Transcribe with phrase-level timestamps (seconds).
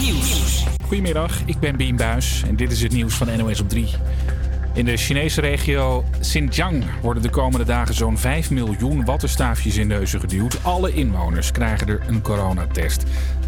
[0.00, 0.64] Nieuws.
[0.86, 3.88] Goedemiddag, ik ben Bien Buis en dit is het nieuws van NOS op 3.
[4.74, 10.20] In de Chinese regio Xinjiang worden de komende dagen zo'n 5 miljoen wattenstaafjes in neuzen
[10.20, 10.58] geduwd.
[10.62, 13.02] Alle inwoners krijgen er een coronatest.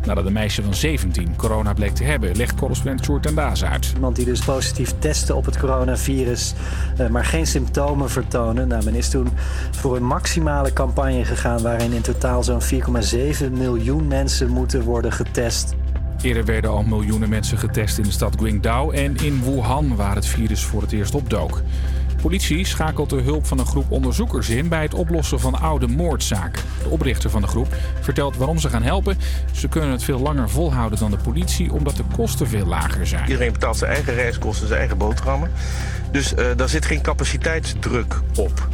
[0.06, 3.92] Nadat een meisje van 17 corona bleek te hebben, legt correspondent Sjoerd en Daas uit.
[3.94, 6.54] Iemand die dus positief testte op het coronavirus,
[6.96, 8.68] eh, maar geen symptomen vertonen.
[8.68, 9.28] Nou, men is toen
[9.70, 15.74] voor een maximale campagne gegaan waarin in totaal zo'n 4,7 miljoen mensen moeten worden getest.
[16.24, 20.26] Eerder werden al miljoenen mensen getest in de stad Guangdong en in Wuhan, waar het
[20.26, 21.62] virus voor het eerst opdook.
[22.22, 26.62] Politie schakelt de hulp van een groep onderzoekers in bij het oplossen van oude moordzaken.
[26.82, 29.16] De oprichter van de groep vertelt waarom ze gaan helpen.
[29.52, 33.24] Ze kunnen het veel langer volhouden dan de politie, omdat de kosten veel lager zijn.
[33.24, 35.50] Iedereen betaalt zijn eigen reiskosten, zijn eigen boterhammen.
[36.10, 38.68] Dus uh, daar zit geen capaciteitsdruk op.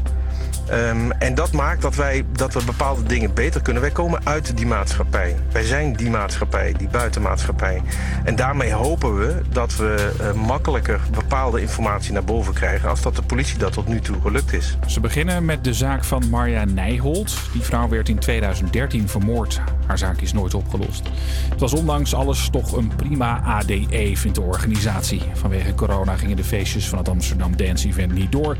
[0.73, 3.83] Um, en dat maakt dat, wij, dat we bepaalde dingen beter kunnen.
[3.83, 5.37] Wij komen uit die maatschappij.
[5.53, 7.83] Wij zijn die maatschappij, die buitenmaatschappij.
[8.25, 12.89] En daarmee hopen we dat we uh, makkelijker bepaalde informatie naar boven krijgen...
[12.89, 14.77] als dat de politie dat tot nu toe gelukt is.
[14.87, 17.37] Ze beginnen met de zaak van Marja Nijholt.
[17.53, 19.61] Die vrouw werd in 2013 vermoord.
[19.87, 21.09] Haar zaak is nooit opgelost.
[21.51, 25.23] Het was ondanks alles toch een prima ADE, vindt de organisatie.
[25.33, 28.57] Vanwege corona gingen de feestjes van het Amsterdam Dance Event niet door.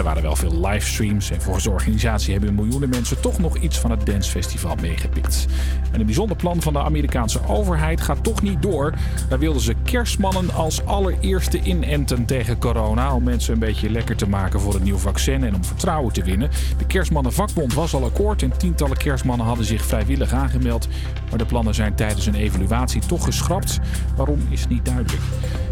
[0.00, 3.78] Er waren wel veel livestreams en volgens de organisatie hebben miljoenen mensen toch nog iets
[3.78, 5.46] van het dancefestival meegepikt.
[5.92, 8.94] En een bijzonder plan van de Amerikaanse overheid gaat toch niet door.
[9.28, 14.28] Daar wilden ze kerstmannen als allereerste inenten tegen corona om mensen een beetje lekker te
[14.28, 16.50] maken voor een nieuw vaccin en om vertrouwen te winnen.
[16.78, 20.88] De kerstmannenvakbond was al akkoord en tientallen kerstmannen hadden zich vrijwillig aangemeld.
[21.28, 23.80] Maar de plannen zijn tijdens een evaluatie toch geschrapt.
[24.16, 25.22] Waarom is niet duidelijk.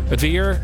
[0.08, 0.60] Het weer,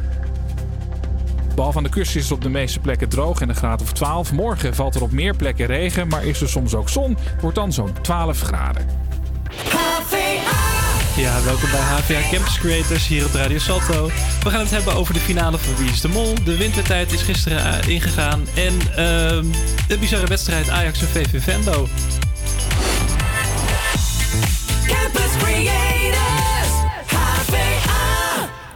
[1.55, 3.93] Behalve aan de kust is het op de meeste plekken droog en een graad of
[3.93, 4.33] 12.
[4.33, 7.17] Morgen valt er op meer plekken regen, maar is er soms ook zon.
[7.21, 8.87] Het wordt dan zo'n 12 graden.
[11.17, 14.11] Ja, welkom bij HVA Campus Creators hier op Radio Salto.
[14.43, 16.35] We gaan het hebben over de finale van Wie is de Mol.
[16.45, 18.43] De wintertijd is gisteren eh, ingegaan.
[18.55, 18.97] En uh,
[19.89, 21.89] de bizarre wedstrijd Ajax en VV Vendo.
[24.87, 25.94] Campus Creators,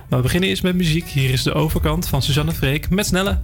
[0.08, 0.16] HVA.
[0.16, 1.08] we beginnen eerst met muziek.
[1.08, 3.40] Hier is de overkant van Suzanne Freek met Snelle.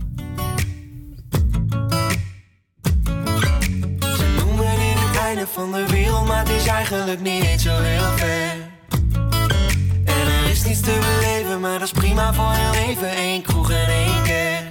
[4.00, 8.16] Ze noemen in het einde van de wereld, maar het is eigenlijk niet zo heel
[8.16, 8.72] ver
[10.66, 13.10] niets te beleven, maar dat is prima voor heel even.
[13.10, 14.62] één kroeg en één keer.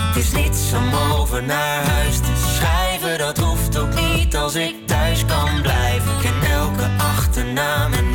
[0.00, 4.74] Het is niets om over naar huis te schrijven, dat hoeft ook niet als ik
[4.86, 6.12] thuis kan blijven.
[6.12, 8.10] Ik ken elke achternaam en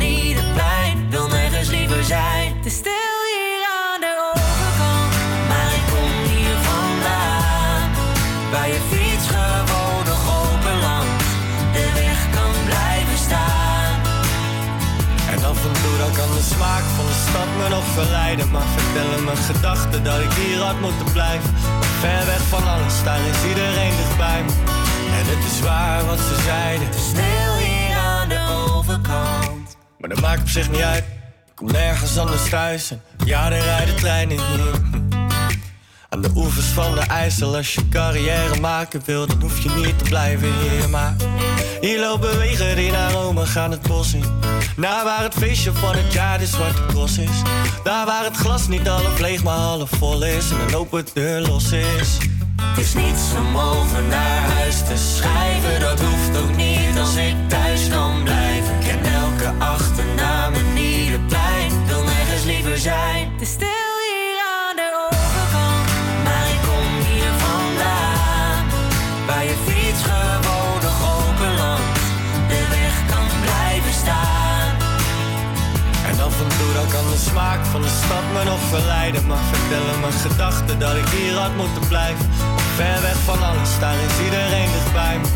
[2.12, 2.60] zijn.
[2.64, 5.12] Te stil hier aan de overkant,
[5.50, 7.84] maar ik kom hier vandaan.
[8.54, 11.26] Bij je fiets gewoon nog open langs,
[11.76, 13.94] de weg kan blijven staan.
[15.32, 18.46] En af en toe dan kan de smaak van de stad me nog verleiden.
[18.54, 21.50] Maar vertellen mijn gedachten dat ik hier had moeten blijven.
[22.02, 24.52] Ver weg van alles, daar is iedereen dichtbij me.
[25.18, 26.90] En het is waar wat ze zeiden.
[26.96, 28.42] Te snel hier aan de
[28.74, 29.66] overkant.
[29.98, 31.04] Maar dat maakt op zich niet uit.
[31.62, 32.90] Kom nergens anders thuis.
[32.90, 34.72] En ja, er rijden treinen hier.
[36.08, 39.98] Aan de oevers van de IJssel, als je carrière maken wil, dan hoef je niet
[39.98, 40.88] te blijven hier.
[40.88, 41.14] Maar
[41.80, 44.24] hier lopen wegen die naar Rome gaan het bos in.
[44.76, 47.42] Naar waar het feestje van het jaar de zwarte cross is.
[47.84, 50.50] Daar waar het glas niet half leeg, maar half vol is.
[50.50, 52.18] En een open deur los is.
[52.62, 55.51] Het is niets om over naar huis te schrijven.
[78.32, 79.22] Me nog verleiden.
[79.26, 82.26] Maar vertellen mijn gedachten dat ik hier had moeten blijven.
[82.78, 85.28] Ver weg van alles, daar is iedereen dichtbij me.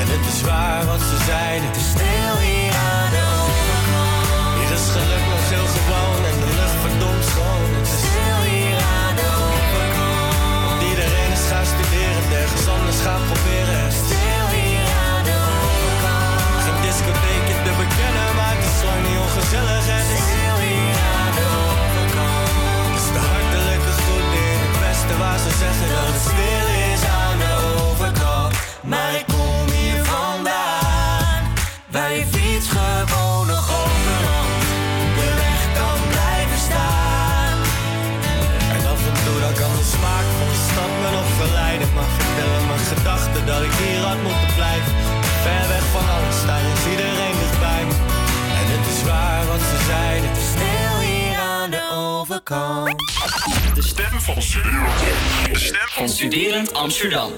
[0.00, 1.70] En het is waar wat ze zeiden.
[1.78, 4.56] Te stil hier aan de overkant.
[4.58, 7.68] Hier is geluk nog heel gewoon en de lucht verdomd schoon.
[7.78, 10.36] Het is stil hier aan de overkant.
[10.66, 13.78] Want iedereen is gaan studeren, ergens anders gaan proberen.
[13.84, 16.60] Het is stil hier aan de overkant.
[16.64, 19.84] Geen discotheekje te bekennen, maar het is lang niet ongezellig.
[19.96, 20.37] Het
[43.48, 44.92] dat ik hier had moeten blijven.
[45.44, 47.82] Ver weg van alles, daar is iedereen dichtbij.
[48.58, 50.30] En het is waar wat ze zeiden.
[50.52, 52.94] Stil hier aan de overkant.
[53.74, 55.52] De stem van Studerend.
[55.52, 57.32] De stem van Studerend Amsterdam.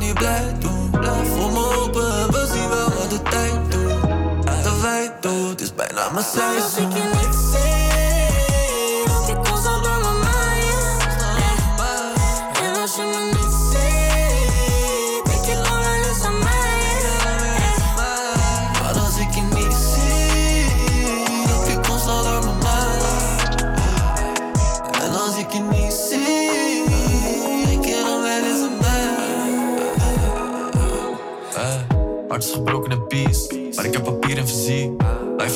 [0.00, 0.90] Niet blij doen.
[0.90, 4.62] Blijf voor me open en we zien wel wat de tijd doet.
[4.62, 7.39] De wij doet, is bijna mijn seizoen.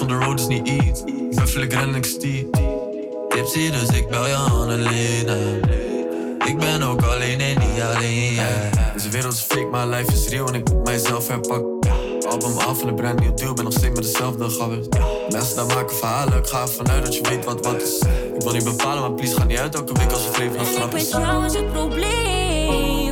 [0.05, 1.01] On the road is niet iets.
[1.01, 2.45] Ik ben vlug en ik stier.
[3.29, 5.29] Tipsy, dus ik bel je Annelien.
[6.47, 8.33] Ik ben ook alleen en niet alleen.
[8.33, 8.93] yeah.
[8.93, 11.79] Deze wereld is fake, maar life is real en ik moet mijzelf herpakken.
[12.29, 14.87] Album af en een brand nieuw deal, ben nog steeds met dezelfde gabbers.
[15.29, 17.99] Mensen daar maken verhalen, ik ga ervan uit dat je weet wat wat is.
[18.35, 20.61] Ik wil niet bepalen, maar please ga niet uit elke week als je vreemd ik
[20.61, 21.11] grap is.
[21.11, 23.04] jou is het probleem.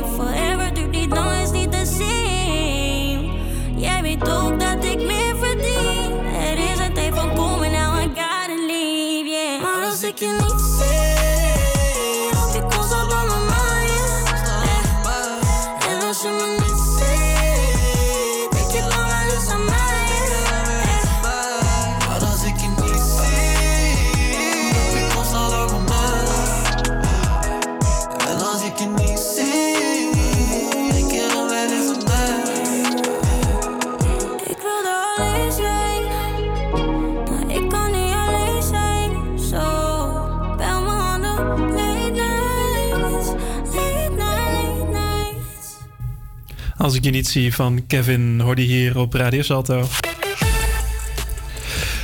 [46.93, 49.87] Als ik je niet zie van Kevin, hoorde je hier op Radio Salto.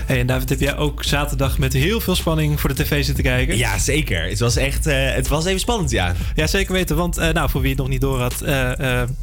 [0.10, 3.24] Hey, en David, heb jij ook zaterdag met heel veel spanning voor de tv zitten
[3.24, 3.58] kijken?
[3.58, 4.24] Ja, zeker.
[4.24, 6.16] Het was echt eh, het was even spannend, ja.
[6.36, 6.96] Ja, zeker weten.
[6.96, 8.72] Want eh, nou, voor wie het nog niet door had, eh,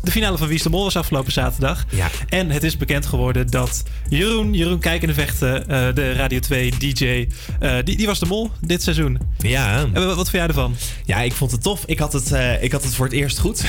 [0.02, 1.86] de finale van Wie is de Mol was afgelopen zaterdag.
[1.90, 2.08] Ja.
[2.28, 7.28] En het is bekend geworden dat Jeroen, Jeroen Kijkende Vechten, eh, de Radio 2 DJ,
[7.84, 9.18] die, die was de mol dit seizoen.
[9.38, 9.78] Ja.
[9.92, 10.76] En wat, wat vind jij ervan?
[11.04, 11.82] Ja, ik vond het tof.
[11.86, 13.64] Ik had het, ik had het voor het eerst goed.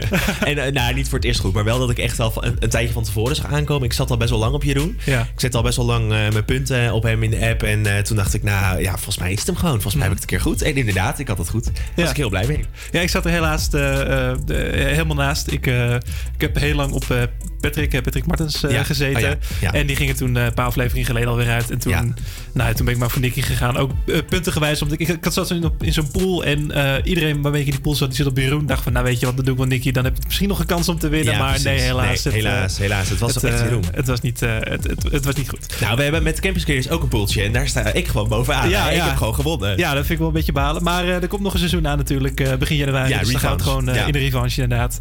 [0.44, 2.56] en nou, niet voor het eerst goed, maar wel dat ik echt wel van- een,
[2.58, 3.84] een tijdje van tevoren zag aankomen.
[3.84, 4.98] Ik zat al best wel lang op Jeroen.
[5.04, 5.20] Ja.
[5.20, 6.58] Ik zet al best wel lang mijn punten
[6.92, 7.62] op hem in de app.
[7.62, 9.72] En eh, toen dacht ik, nou ja, volgens mij is het hem gewoon.
[9.80, 10.62] Volgens mij heb ik het een keer goed.
[10.62, 11.64] En inderdaad, ik had het goed.
[11.64, 12.64] Daar was ik heel blij mee.
[12.90, 14.00] Ja, ik zat er helaas eh,
[14.30, 15.50] eh, de- helemaal naast.
[15.50, 15.94] Ik, eh,
[16.34, 17.22] ik heb heel lang op eh,
[17.60, 18.82] Patrick, eh, Patrick Martens eh, Ja.
[18.84, 19.30] gezeten.
[19.32, 19.72] Oh ja.
[19.72, 21.70] En die gingen toen eh, een paar afleveringen geleden alweer uit.
[21.70, 22.14] En toen,
[22.52, 23.76] nou, toen ben ik maar voor Nicky gegaan.
[23.76, 24.82] Ook uh, puntengewijs.
[24.82, 26.44] Omdat ik, ik, zat zo in, in zo'n pool.
[26.44, 28.66] En eh, iedereen waarmee ik in die pool zat, die zit op Jeroen.
[28.66, 29.90] dacht van, nou weet je wat, dan doe ik wel Nicky.
[29.90, 31.38] Dan heb ik misschien nog een kans om te winnen.
[31.38, 31.64] Maar precies.
[31.64, 32.04] nee, helaas.
[32.06, 33.08] Nee, het, eh, helaas, helaas.
[33.08, 33.84] Het was het, echt eh, Jeroen.
[33.92, 35.80] Het was niet, eh, het, het, het was niet goed.
[35.80, 37.42] Nou, we hebben met Campus Creators ook een poeltje.
[37.42, 38.68] En daar sta ik gewoon bovenaan.
[38.68, 39.76] Ja, ik heb gewoon gewonnen.
[39.76, 40.82] Ja, dat vind ik wel een beetje balen.
[40.82, 43.08] Maar eh, er komt nog een seizoen aan natuurlijk, eh, begin januari.
[43.08, 44.06] Ja, dus dan gaan we gewoon eh, Ja.
[44.06, 45.00] in de revanche inderdaad.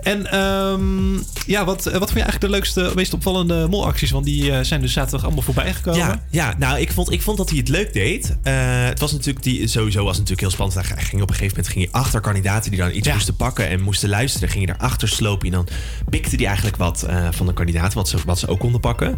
[0.00, 1.14] En ehm,
[1.46, 4.10] ja, wat, wat vond je eigenlijk de leukste, meest opvallende molacties?
[4.10, 6.00] Want die zijn dus zaterdag allemaal voorbij gekomen.
[6.00, 8.36] Ja, ja, nou, ik vond, ik vond dat hij het leuk deed.
[8.42, 10.94] Het was natuurlijk, die, sowieso was het natuurlijk heel spannend.
[10.94, 13.68] Hij ging op een gegeven moment ging hij achter kandidaten die dan iets moesten pakken
[13.68, 14.48] en moesten luisteren.
[14.48, 15.68] Ging hij daarachter slopen en dan
[16.10, 19.16] pikte hij eigenlijk wat van de kandidaten, wat ze, wat ze ook konden pakken.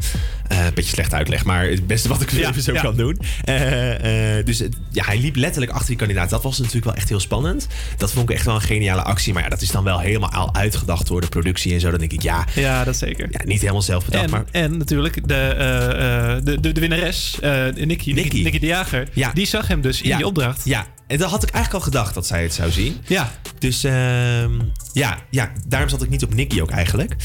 [0.48, 2.80] Een beetje slecht uitleg, maar maar het beste wat ik Ja, even zo ja.
[2.80, 3.18] kan doen.
[3.44, 6.30] Eh, eh, dus het- ja, hij liep letterlijk achter die kandidaat.
[6.30, 7.66] Dat was natuurlijk wel echt heel spannend.
[7.96, 9.32] Dat vond ik echt wel een geniale actie.
[9.32, 11.90] Maar ja, dat is dan wel helemaal al uitgedacht door de productie en zo.
[11.90, 13.28] Dan denk ik, ja, Ja, dat zeker.
[13.30, 14.24] ja niet helemaal zelf bedacht.
[14.24, 18.42] En, maar en natuurlijk de, eh, de, de, de winnares, Nicky, Nicky, Nicky.
[18.42, 19.30] Nicky de Jager, Ja.
[19.32, 20.60] die zag hem dus in die opdracht.
[20.64, 22.96] ja, en dat had ik eigenlijk al gedacht dat zij het zou zien.
[23.06, 24.50] Ja, Dus ehm,
[24.92, 27.16] ja, ja, daarom zat ik niet op Nicky ook eigenlijk.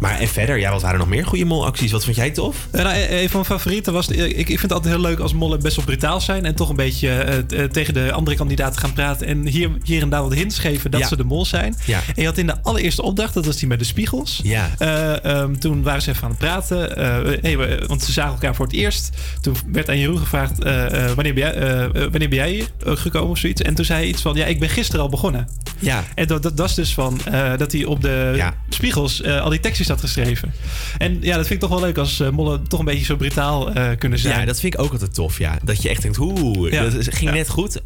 [0.00, 1.92] Maar en verder, ja, wat waren er nog meer goede molacties?
[1.92, 2.56] Wat vond jij tof?
[2.70, 4.08] Eh, nou, een van mijn favorieten was...
[4.08, 6.44] Ik, ik vind het altijd heel leuk als mollen best wel brutaal zijn...
[6.44, 9.26] en toch een beetje eh, eh, tegen de andere kandidaten gaan praten...
[9.26, 11.06] en hier, hier en daar wat hints geven dat Ja.
[11.06, 11.76] ze de mol zijn.
[11.84, 11.96] Ja.
[12.06, 14.40] En je had in de allereerste opdracht, dat was die met de spiegels...
[14.42, 14.70] Ja.
[14.78, 16.96] Eh, ehm, toen waren ze even aan het praten.
[16.96, 19.10] eh, we- want ze zagen elkaar voor het eerst.
[19.40, 20.62] Toen werd aan Jeroen gevraagd...
[20.62, 23.62] eh, eh, wanneer, ben jij, eh, eh, wanneer ben jij hier eh, gekomen of zoiets?
[23.62, 24.34] En toen zei hij iets van...
[24.34, 25.48] Ja, ik ben gisteren al begonnen.
[25.78, 28.54] Ja, En dat, dat was dus van eh, dat hij op de Ja.
[28.68, 30.52] spiegels eh, al die tekstjes had geschreven.
[30.98, 33.16] En ja, dat vind ik toch wel leuk als eh, mollen toch een beetje zo
[33.16, 34.40] brutaal kunnen zijn.
[34.40, 35.58] Ja, dat vind ik ook altijd tof, ja.
[35.64, 36.82] Dat je echt denkt, oeh, Ja.
[36.82, 37.80] dat is- ging net goed.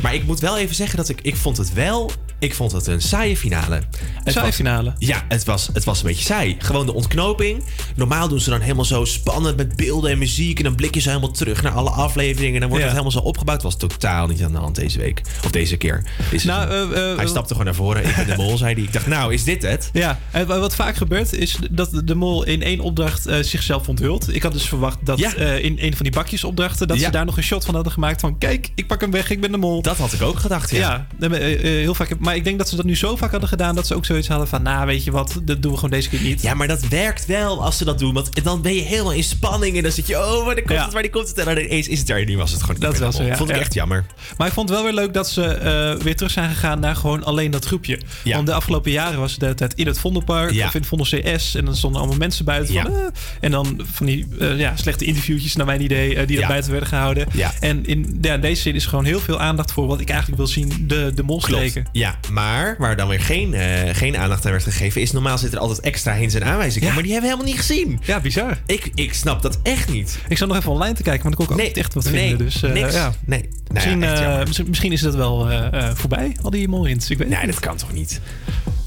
[0.00, 2.86] Maar ik moet wel even zeggen dat ik, ik vond het wel, ik vond het
[2.86, 3.74] een saaie finale.
[3.74, 4.92] Het Saaie was- finale.
[4.98, 6.56] Ja, het was, het was een beetje saai.
[6.58, 7.62] Gewoon de ontknoping.
[7.96, 10.58] Normaal doen ze dan helemaal zo spannend met beelden en muziek.
[10.58, 12.54] En dan blik je zo helemaal terug naar alle afleveringen.
[12.54, 12.90] En dan wordt Ja.
[12.90, 13.62] het helemaal zo opgebouwd.
[13.62, 15.22] was totaal niet aan de hand deze week.
[15.44, 16.04] Of deze keer.
[16.44, 18.04] Nou, eh, eh, hij stapte gewoon naar voren.
[18.08, 18.82] Ik ben de mol, zei hij.
[18.82, 19.90] Ik dacht, nou, is dit het?
[19.92, 23.88] Ja, en wa- wat vaak gebeurt is dat de mol in één opdracht eh, zichzelf
[23.88, 24.34] onthult.
[24.34, 25.34] Ik had dus verwacht dat Ja.
[25.34, 26.88] eh, in een van die bakjesopdrachten...
[26.88, 27.04] dat Ja.
[27.04, 28.38] ze daar nog een shot van hadden gemaakt van...
[28.38, 29.82] kijk, ik pak hem weg, ik ben de mol.
[29.82, 31.06] Dat had ik ook gedacht, ja.
[31.20, 32.18] Ja, eh, eh, eh, heel vaak.
[32.30, 33.74] Maar ik denk dat ze dat nu zo vaak hadden gedaan...
[33.74, 34.62] dat ze ook zoiets hadden van...
[34.62, 36.42] nou, weet je wat, dat doen we gewoon deze keer niet.
[36.42, 38.14] Ja, maar dat werkt wel als ze dat doen.
[38.14, 39.76] Want dan ben je helemaal in spanning.
[39.76, 40.84] En dan zit je, oh, waar komt Ja.
[40.84, 41.38] het, waar komt het?
[41.38, 42.20] En dan ineens is het er.
[42.20, 43.36] En nu was het gewoon Dat was zo, ja.
[43.36, 44.04] Vond ik echt jammer.
[44.36, 46.96] Maar ik vond het wel weer leuk dat ze eh, weer terug zijn gegaan naar
[46.96, 48.00] gewoon alleen dat groepje.
[48.24, 48.34] Ja.
[48.34, 51.54] Want de afgelopen jaren was het tijd in het Vondelpark of in het Vondel CS.
[51.54, 52.74] En dan stonden allemaal mensen buiten.
[52.74, 53.02] Van, eh,
[53.40, 56.88] en dan van die eh, ja, slechte interviewtjes, naar mijn idee, die er buiten werden
[56.88, 57.26] gehouden.
[57.32, 57.52] Ja.
[57.60, 60.46] En in ja, deze zin is gewoon heel veel aandacht voor wat ik eigenlijk wil
[60.50, 61.86] zien: de, de molstreken.
[61.92, 65.00] Ja, maar waar dan weer geen, eh, geen aandacht aan werd gegeven...
[65.00, 66.88] is normaal zit er altijd extra hints en aanwijzingen.
[66.88, 66.94] Ja.
[66.94, 68.00] Maar die hebben we helemaal niet gezien.
[68.02, 68.58] Ja, bizar.
[68.66, 70.18] Ik, ik snap dat echt niet.
[70.28, 72.04] Ik zat nog even online te kijken, maar dan kon ik ook niet echt wat
[72.04, 72.46] nee, vinden.
[72.46, 72.94] Dus, eh, niks.
[72.94, 73.12] ja.
[73.24, 75.48] Nee, nou Misschien, ja, echt eh, misschien, misschien is dat wel
[75.94, 77.10] voorbij, al die molhints.
[77.10, 78.20] Ik weet Nee, dat kan toch niet?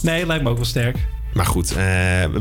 [0.02, 0.98] Nee, lijkt me ook wel sterk.
[1.34, 1.76] Maar goed, eh,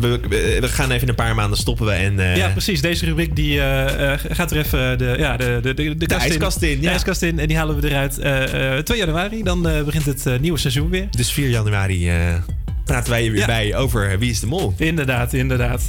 [0.00, 2.18] we, we- gaan even een paar maanden stoppen we en...
[2.20, 2.80] eh, Ja, precies.
[2.80, 6.62] Deze rubriek die, eh, gaat er even de, ja, de, de, de, de, kast ijskast
[6.62, 6.90] in, De ja.
[6.90, 7.38] ijskast in.
[7.38, 9.42] En die halen we eruit eh, eh, 2 januari.
[9.42, 11.06] Dan begint het nieuwe seizoen weer.
[11.11, 12.11] Dus 4 januari
[12.84, 13.46] praten wij er weer Ja.
[13.46, 14.75] bij over Wie is de Mol.
[14.76, 15.82] Inderdaad, inderdaad.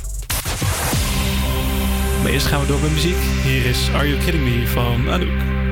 [2.24, 3.16] Maar eerst gaan we door met muziek.
[3.44, 5.63] Hier is Are You Kidding Me van Anouk.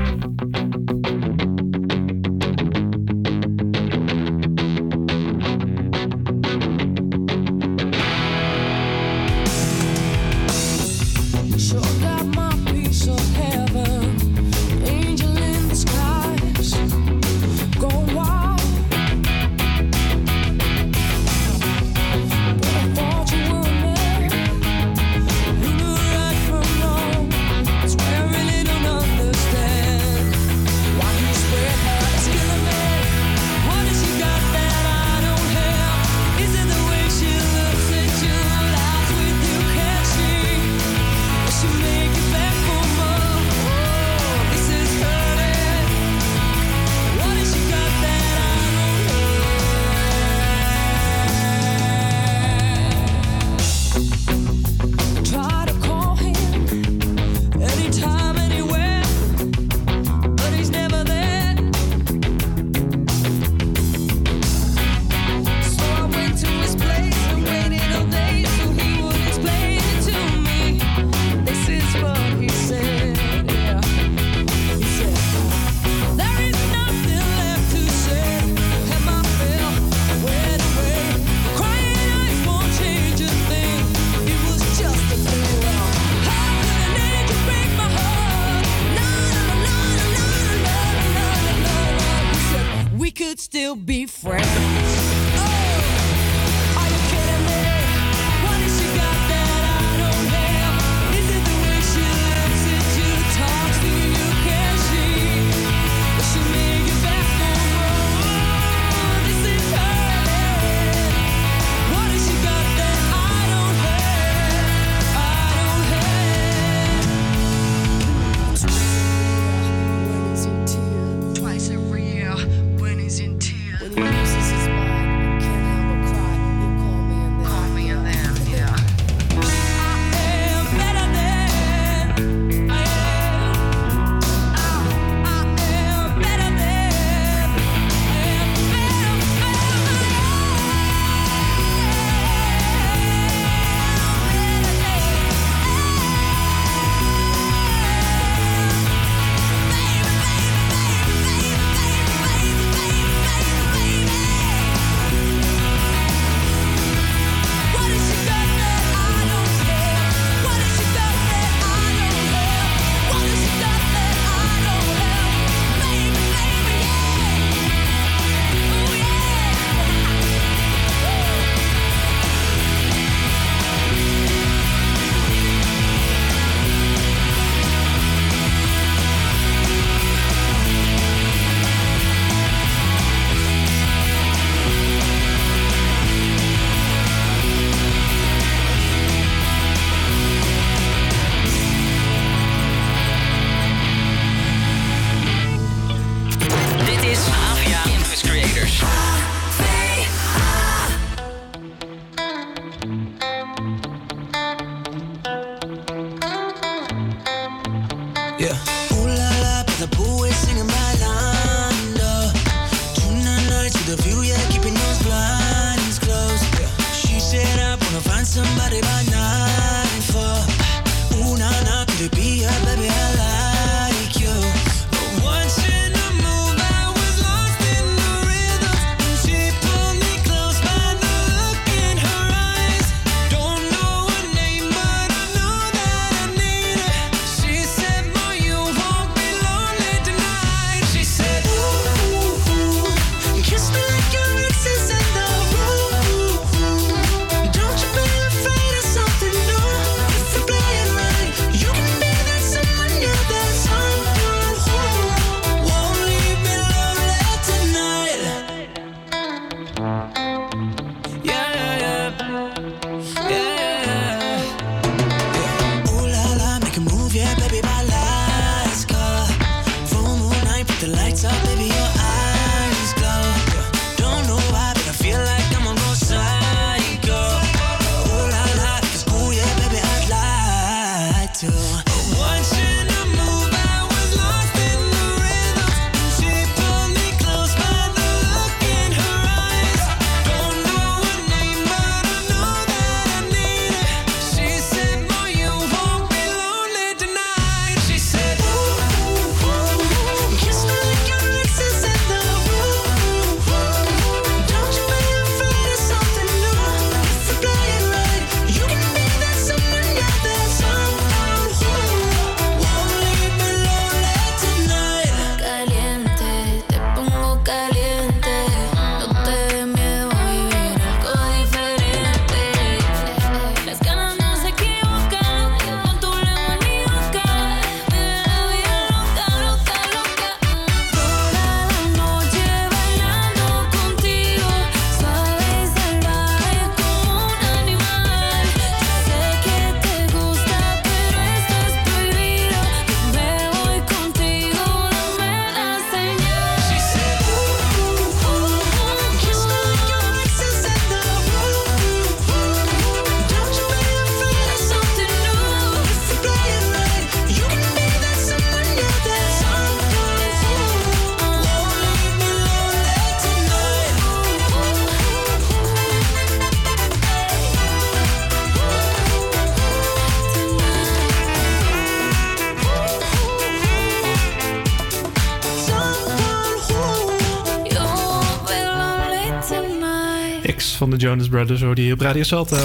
[381.01, 382.57] Jonas Brothers hoorde je op Radio Salto.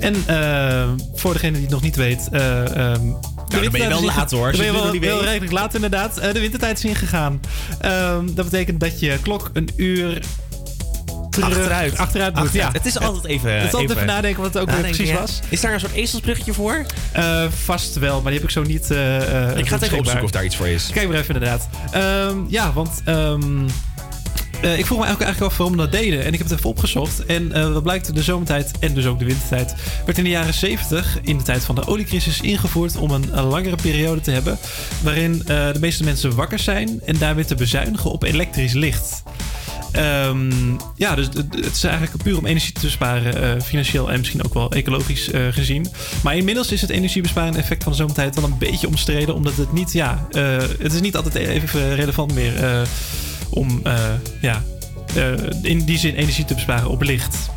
[0.00, 2.28] En eh, voor degene die het nog niet weet...
[2.32, 3.00] eh, ehm,
[3.48, 6.18] de ben je wel laat, hoor, Dan ben je wel, wel redelijk laat inderdaad.
[6.18, 7.40] Eh, de wintertijd is ingegaan.
[7.80, 10.22] Ehm, dat betekent dat je klok een uur
[11.30, 11.96] terug, Achteruit.
[11.98, 12.44] achteruit moet.
[12.44, 12.72] Achteruit.
[12.72, 12.78] Ja.
[12.78, 15.12] Het is altijd even- Het is altijd even even nadenken wat het ook nadenken, precies
[15.14, 15.20] ja.
[15.20, 15.40] was.
[15.48, 16.86] Is daar een soort ezelsbruggetje voor?
[17.12, 18.90] Eh, vast wel, maar die heb ik zo niet.
[18.90, 19.16] eh,
[19.56, 20.88] Ik ga het even opzoeken of daar iets voor is.
[20.92, 21.68] Kijk maar even inderdaad.
[21.90, 23.68] Ehm, ja, want ehm,
[24.62, 26.24] eh, ik vroeg me eigenlijk, eigenlijk af waarom we dat deden.
[26.24, 27.26] En ik heb het even opgezocht.
[27.26, 29.74] En eh, wat blijkt, de zomertijd en dus ook de wintertijd...
[30.06, 32.96] werd in de jaren 70, in de tijd van de oliecrisis, ingevoerd...
[32.96, 34.58] om een, langere periode te hebben...
[35.02, 37.00] waarin eh, de meeste mensen wakker zijn...
[37.04, 39.22] en daarmee te bezuinigen op elektrisch licht.
[39.92, 40.50] Ehm,
[40.96, 44.72] ja, dus het is eigenlijk puur om energie te besparen, financieel en misschien ook wel
[44.72, 45.86] ecologisch gezien.
[46.22, 49.72] Maar inmiddels is het energiebesparende effect van de zomertijd wel een beetje omstreden, omdat het
[49.72, 50.26] niet, ja,
[50.78, 52.80] het is niet altijd even relevant meer eh,
[53.50, 54.62] om, eh, ja,
[55.14, 55.32] eh,
[55.62, 57.50] in die zin energie te besparen op licht.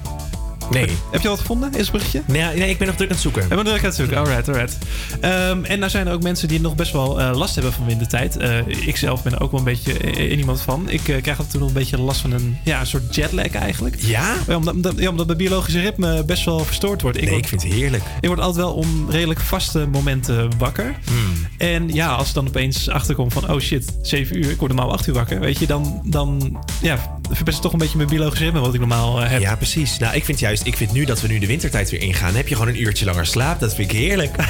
[0.73, 0.88] Nee.
[1.12, 2.21] Heb je al wat gevonden, is het bruggetje?
[2.25, 3.41] Nee, nee, ik ben nog druk aan het zoeken.
[3.41, 4.17] Hebben we druk aan het zoeken?
[4.17, 4.77] Alright, alright.
[5.19, 7.86] Ehm, en nou zijn er ook mensen die nog best wel eh, last hebben van
[7.86, 8.38] wintertijd.
[8.38, 10.89] Eh ik zelf ben er ook wel een beetje eh, in iemand van.
[10.89, 13.49] Ik krijg af en toe nog een beetje last van een, ja, een soort jetlag
[13.49, 13.95] eigenlijk.
[13.99, 14.36] Ja?
[14.47, 17.21] omdat, omdat, ja, omdat mijn biologische ritme best wel verstoord wordt.
[17.21, 18.03] Nee, ik vind het heerlijk.
[18.21, 20.95] Ik word altijd wel om redelijk vaste momenten wakker.
[21.05, 21.47] Hmm.
[21.57, 23.51] En ja, als het dan opeens achterkomt van...
[23.51, 25.39] oh shit, 7 uur, ik word normaal 8 uur wakker.
[25.39, 28.59] Weet je, dan, dan ja, verpest het toch een beetje mijn biologische ritme...
[28.59, 29.41] wat ik normaal heb.
[29.41, 29.97] Ja, precies.
[29.97, 32.47] Nou, ik vind juist, ik vind nu dat we nu de wintertijd weer ingaan, heb
[32.47, 33.60] je gewoon een uurtje langer slaap.
[33.60, 34.36] Dat vind ik heerlijk.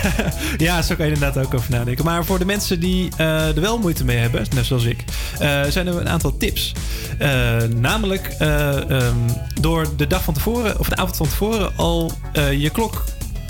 [0.57, 2.05] Ja, zo kan je inderdaad ook over nadenken.
[2.05, 5.03] Maar voor de mensen die eh, er wel moeite mee hebben, net zoals ik,
[5.39, 6.71] eh, zijn er een aantal tips.
[7.17, 9.15] Eh, namelijk eh, ehm,
[9.61, 12.11] door de dag van tevoren, of de avond van tevoren, al
[12.57, 13.03] je klok.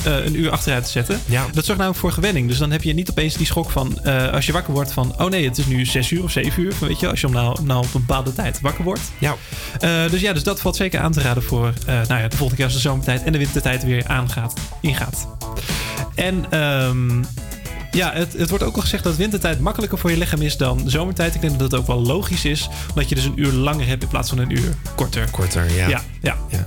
[0.03, 1.19] Eh, een uur achteruit te zetten.
[1.25, 1.45] Ja.
[1.45, 2.47] Dat zorgt namelijk voor gewenning.
[2.47, 5.13] Dus dan heb je niet opeens die schok van eh, als je wakker wordt van
[5.19, 6.73] oh nee, het is nu 6 uur of 7 uur.
[6.79, 9.01] Weet je, als je om nou, nou op een bepaalde tijd wakker wordt.
[9.17, 9.35] Ja.
[9.79, 12.55] Eh, dus ja, dus dat valt zeker aan te raden voor nou ja, de volgende
[12.55, 15.27] keer als de zomertijd en de wintertijd weer aangaat, ingaat.
[16.15, 17.23] En ehm,
[17.93, 20.81] ja, het, het wordt ook al gezegd dat wintertijd makkelijker voor je lichaam is dan
[20.85, 21.35] zomertijd.
[21.35, 24.03] Ik denk dat het ook wel logisch is, omdat je dus een uur langer hebt
[24.03, 25.27] in plaats van een uur korter.
[25.31, 25.87] Korter, ja.
[25.87, 26.37] Ja, ja.
[26.49, 26.65] Ja.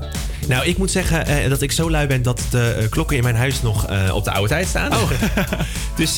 [0.48, 3.22] Nou, ik moet zeggen eh, dat ik zo lui ben dat de eh, klokken in
[3.22, 4.92] mijn huis nog eh, op de oude tijd staan.
[4.92, 5.10] Oh.
[5.96, 6.16] dus,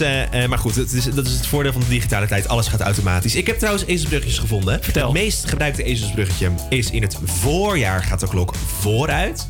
[0.49, 2.49] maar goed, het is, dat is het voordeel van de digitale tijd.
[2.49, 3.35] Alles gaat automatisch.
[3.35, 4.83] Ik heb trouwens ezelsbruggetjes gevonden.
[4.83, 5.05] Vertel.
[5.05, 9.49] Het meest gebruikte ezelsbruggetje is in het voorjaar gaat de klok vooruit.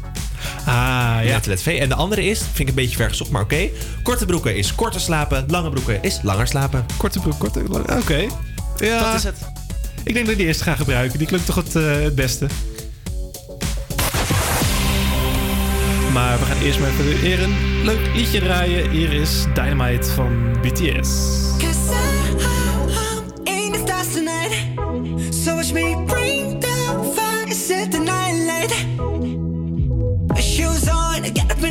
[0.58, 1.20] Ah, ja.
[1.20, 1.40] Ja.
[1.46, 1.66] Let V.
[1.80, 3.68] En de andere is, vind ik een beetje vergezocht, maar oké.
[4.02, 5.44] Korte broeken is korter slapen.
[5.48, 6.86] Lange broeken is langer slapen.
[6.96, 8.26] Korte broek, korte lang- Oké.
[8.76, 9.36] Ja, Dat is het.
[10.04, 11.18] ik denk dat ik die eerst ga gebruiken.
[11.18, 12.46] Die klinkt toch het, eh, het beste.
[16.12, 18.90] Maar we gaan eerst maar even weer een leuk liedje draaien.
[18.90, 21.08] Hier is Dynamite van BTS.
[25.44, 28.74] So watch me bring the fire, set the night light.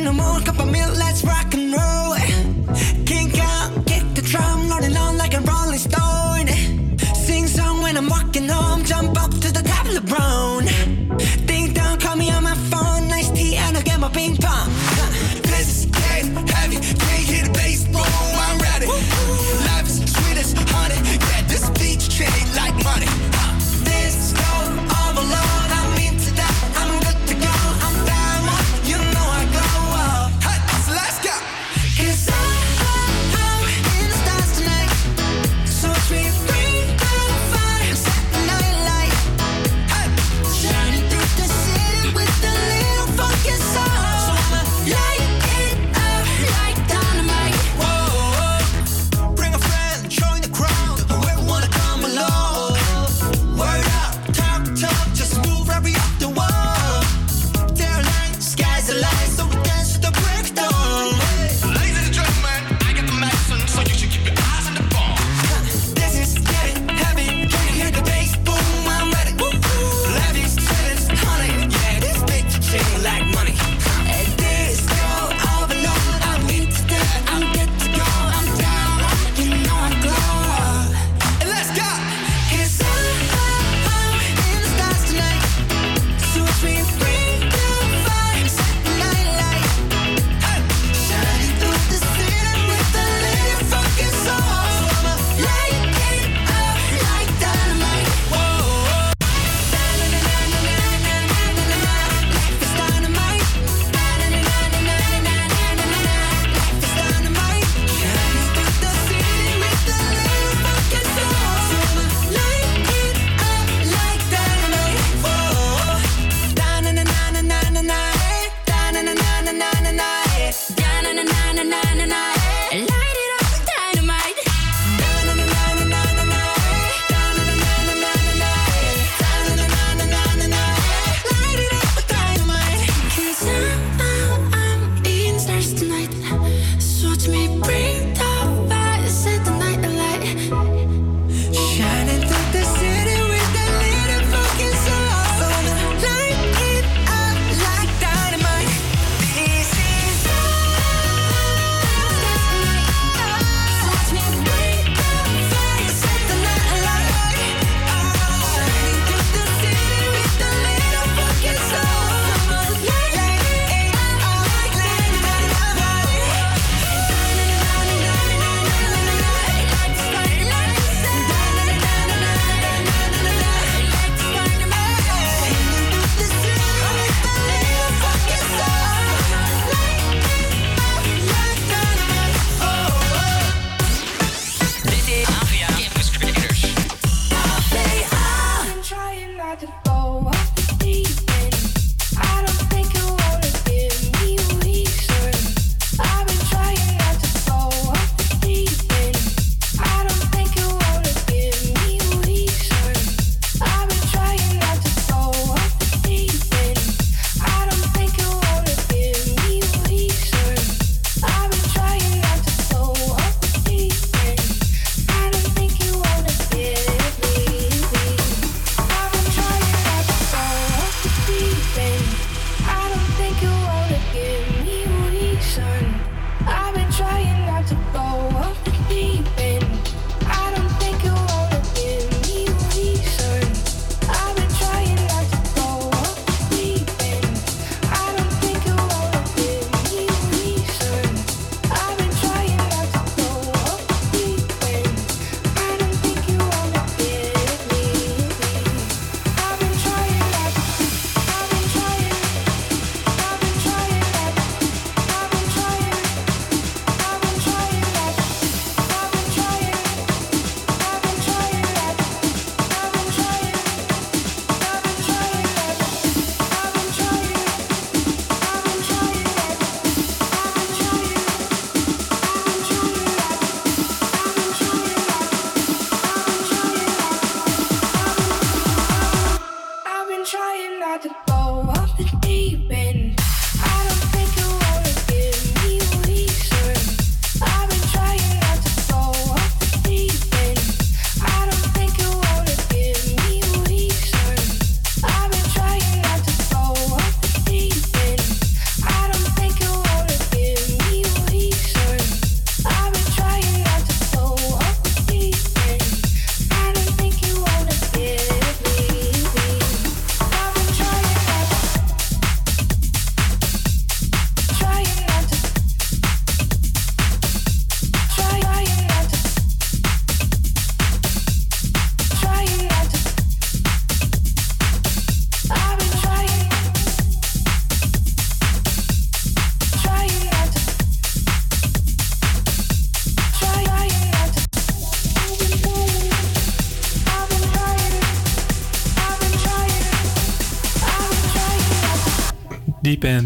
[0.08, 2.14] The morning, cup of milk, let's rock and roll.
[3.04, 6.48] Kink out, kick the drum, rolling on like a rolling stone.
[7.14, 10.64] Sing song when I'm walking home, jump up to the top of the brown.
[11.46, 14.47] Ding dong, call me on my phone, nice tea, and I'll get my ping pong.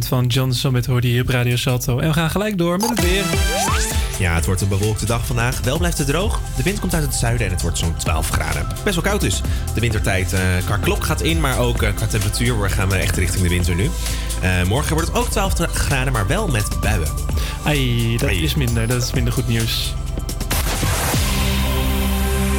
[0.07, 1.99] Van John Summit hoorde hier op Radio Salto.
[1.99, 3.25] En we gaan gelijk door met het weer.
[4.19, 5.61] Ja, het wordt een bewolkte dag vandaag.
[5.61, 6.41] Wel blijft het droog.
[6.57, 8.67] De wind komt uit het zuiden en het wordt zo'n 12 graden.
[8.85, 9.41] Best wel koud dus.
[9.75, 13.17] De wintertijd eh, qua klok gaat in, maar ook eh, qua temperatuur gaan we echt
[13.17, 13.91] richting de winter nu.
[14.41, 17.09] Eh, morgen wordt het ook 12 graden, maar wel met buien.
[17.65, 18.87] Ai, dat is minder.
[18.87, 19.95] Dat is minder goed nieuws.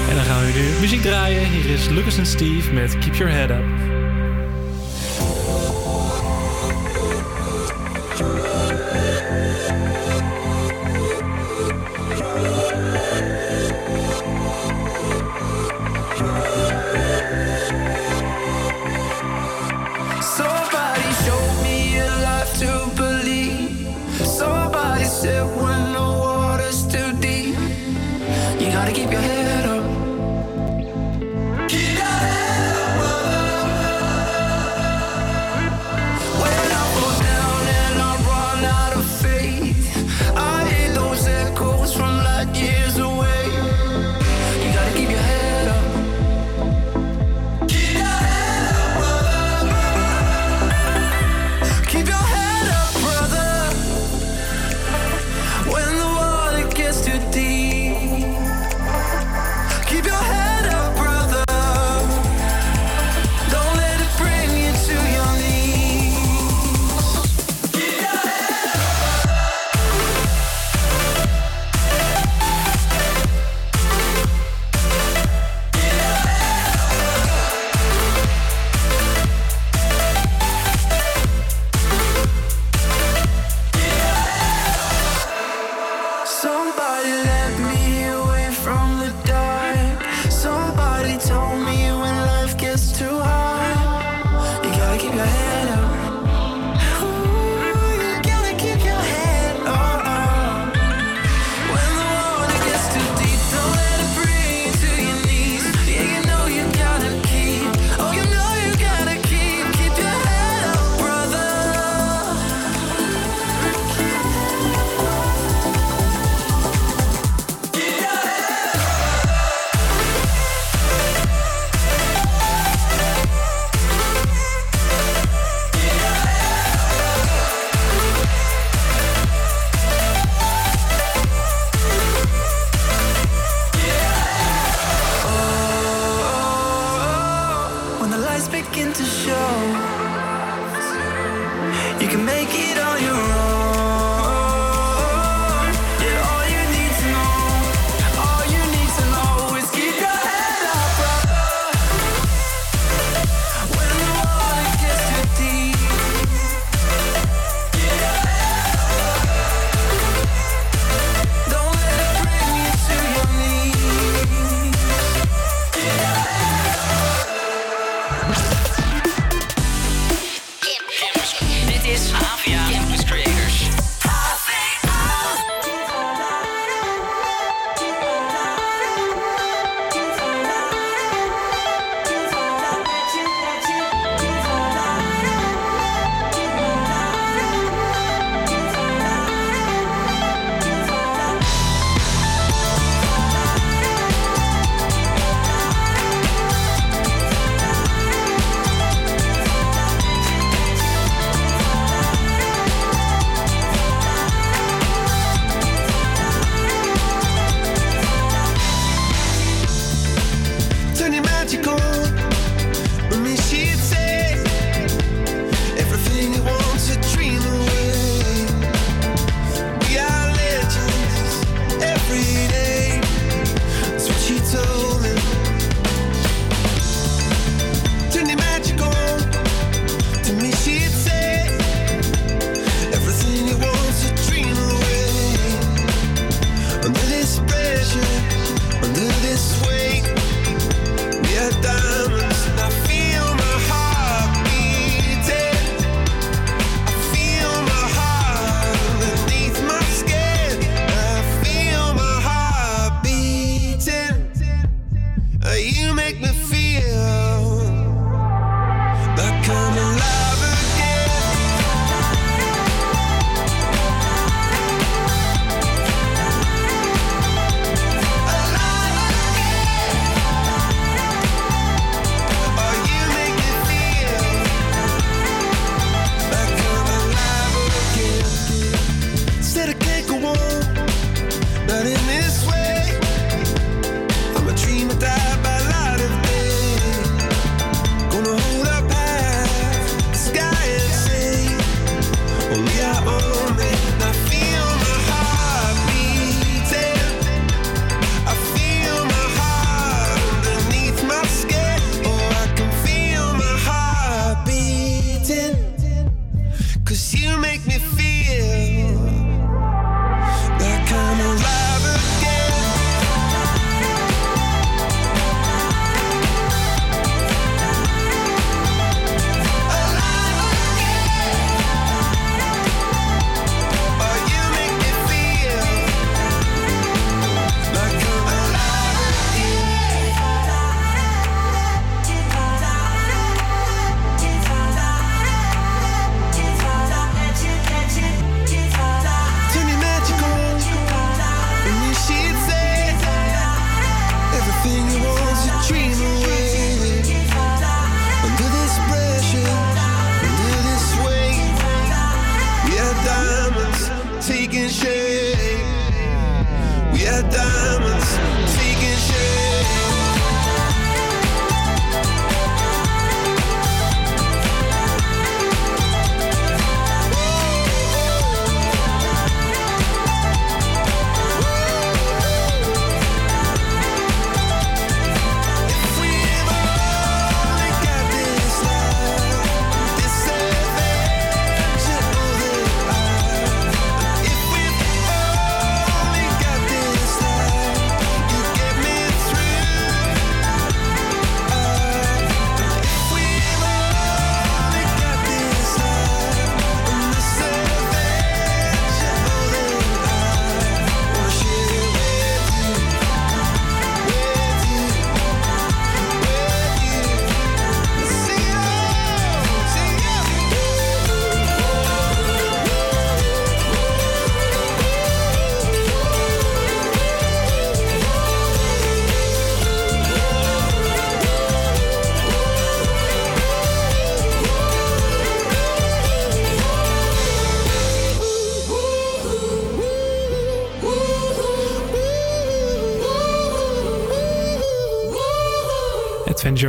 [0.10, 1.49] En dan gaan we nu muziek draaien.
[1.49, 3.72] Hier is Lucas en Steve met Keep Your Head Up.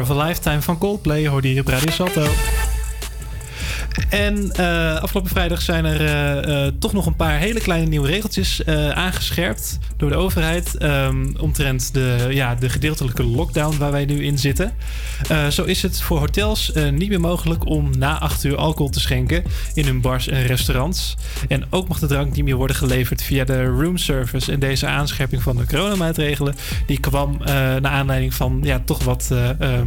[0.00, 2.73] Of a Lifetime van Coldplay hoorde hier op Radio.
[4.14, 8.08] En eh, afgelopen vrijdag zijn er eh, eh, toch nog een paar hele kleine nieuwe
[8.08, 10.76] regeltjes aangescherpt door de overheid.
[10.76, 14.72] ehm, omtrent de, ja, de gedeeltelijke lockdown waar wij nu in zitten.
[15.50, 19.44] Zo is het voor hotels niet meer mogelijk om na 8 uur alcohol te schenken
[19.74, 21.16] in hun bars en restaurants.
[21.48, 24.52] En ook mag de drank niet meer worden geleverd via de roomservice.
[24.52, 26.54] En deze aanscherping van de coronamaatregelen
[26.86, 29.30] die kwam naar aanleiding van ja, toch wat.
[29.58, 29.80] eh,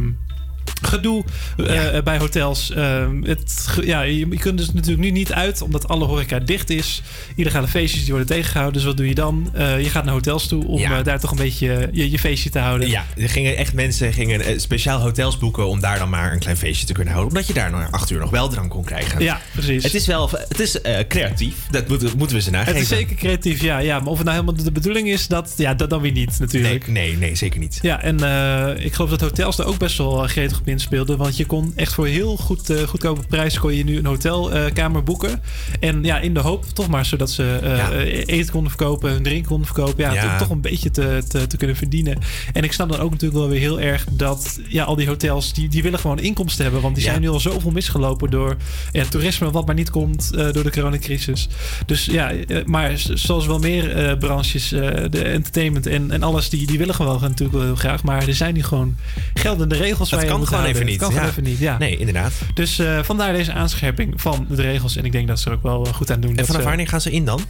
[0.82, 1.24] gedoe
[1.66, 2.70] eh, bij hotels.
[2.70, 6.70] Ehm, het, ja, je, je kunt dus natuurlijk nu niet uit, omdat alle horeca dicht
[6.70, 7.02] is.
[7.36, 8.76] Illegale feestjes die worden tegengehouden.
[8.76, 9.50] Dus wat doe je dan?
[9.54, 10.98] Eh, je gaat naar hotels toe om Ja.
[10.98, 12.88] eh, daar toch een beetje je, je feestje te houden.
[12.88, 16.38] Ja, er gingen echt mensen gingen eh, speciaal hotels boeken om daar dan maar een
[16.38, 17.34] klein feestje te kunnen houden.
[17.36, 19.22] Omdat je daar na acht uur nog wel drank kon krijgen.
[19.22, 19.82] Ja, precies.
[19.82, 21.54] Het is wel het is, eh, creatief.
[21.70, 22.72] Dat moeten, moeten we ze nageven.
[22.74, 23.98] Het is zeker creatief, ja, ja.
[23.98, 26.86] Maar of het nou helemaal de bedoeling is, dat, ja, dat dan weer niet natuurlijk.
[26.86, 27.78] Nee, nee, nee zeker niet.
[27.82, 31.16] Ja, en eh, ik geloof dat hotels er ook best wel eh, gretig inspeelden.
[31.18, 35.02] Want je kon echt voor heel goed, eh, goedkope prijs kon je nu een hotelkamer
[35.02, 35.42] boeken.
[35.80, 37.90] En ja, in de hoop toch maar zodat ze eh, Ja.
[37.90, 40.04] eh, eten konden verkopen, hun drink konden verkopen.
[40.04, 40.28] Ja, Ja.
[40.28, 42.18] Toch, toch een beetje te, te, te kunnen verdienen.
[42.52, 45.52] En ik snap dan ook natuurlijk wel weer heel erg dat ja, al die hotels,
[45.52, 46.82] die, die willen gewoon inkomsten hebben.
[46.82, 48.56] Want die zijn nu al zoveel misgelopen door
[48.92, 51.48] ja, toerisme, wat maar niet komt door de coronacrisis.
[51.86, 52.32] Dus ja,
[52.64, 57.52] maar zoals wel meer branches, de entertainment en, en alles, die, die willen gewoon natuurlijk
[57.58, 58.02] wel heel graag.
[58.02, 58.96] Maar er zijn nu gewoon
[59.34, 60.98] geldende regels Dat waar je moet gewoon even niet.
[60.98, 61.78] Kan gewoon even niet, ja.
[61.78, 62.32] Nee, inderdaad.
[62.54, 64.96] Dus eh, vandaar deze aanscherping van de regels.
[64.96, 66.36] En ik denk dat ze er ook wel eh, goed aan doen.
[66.36, 67.40] En vanaf wanneer gaan ze in dan?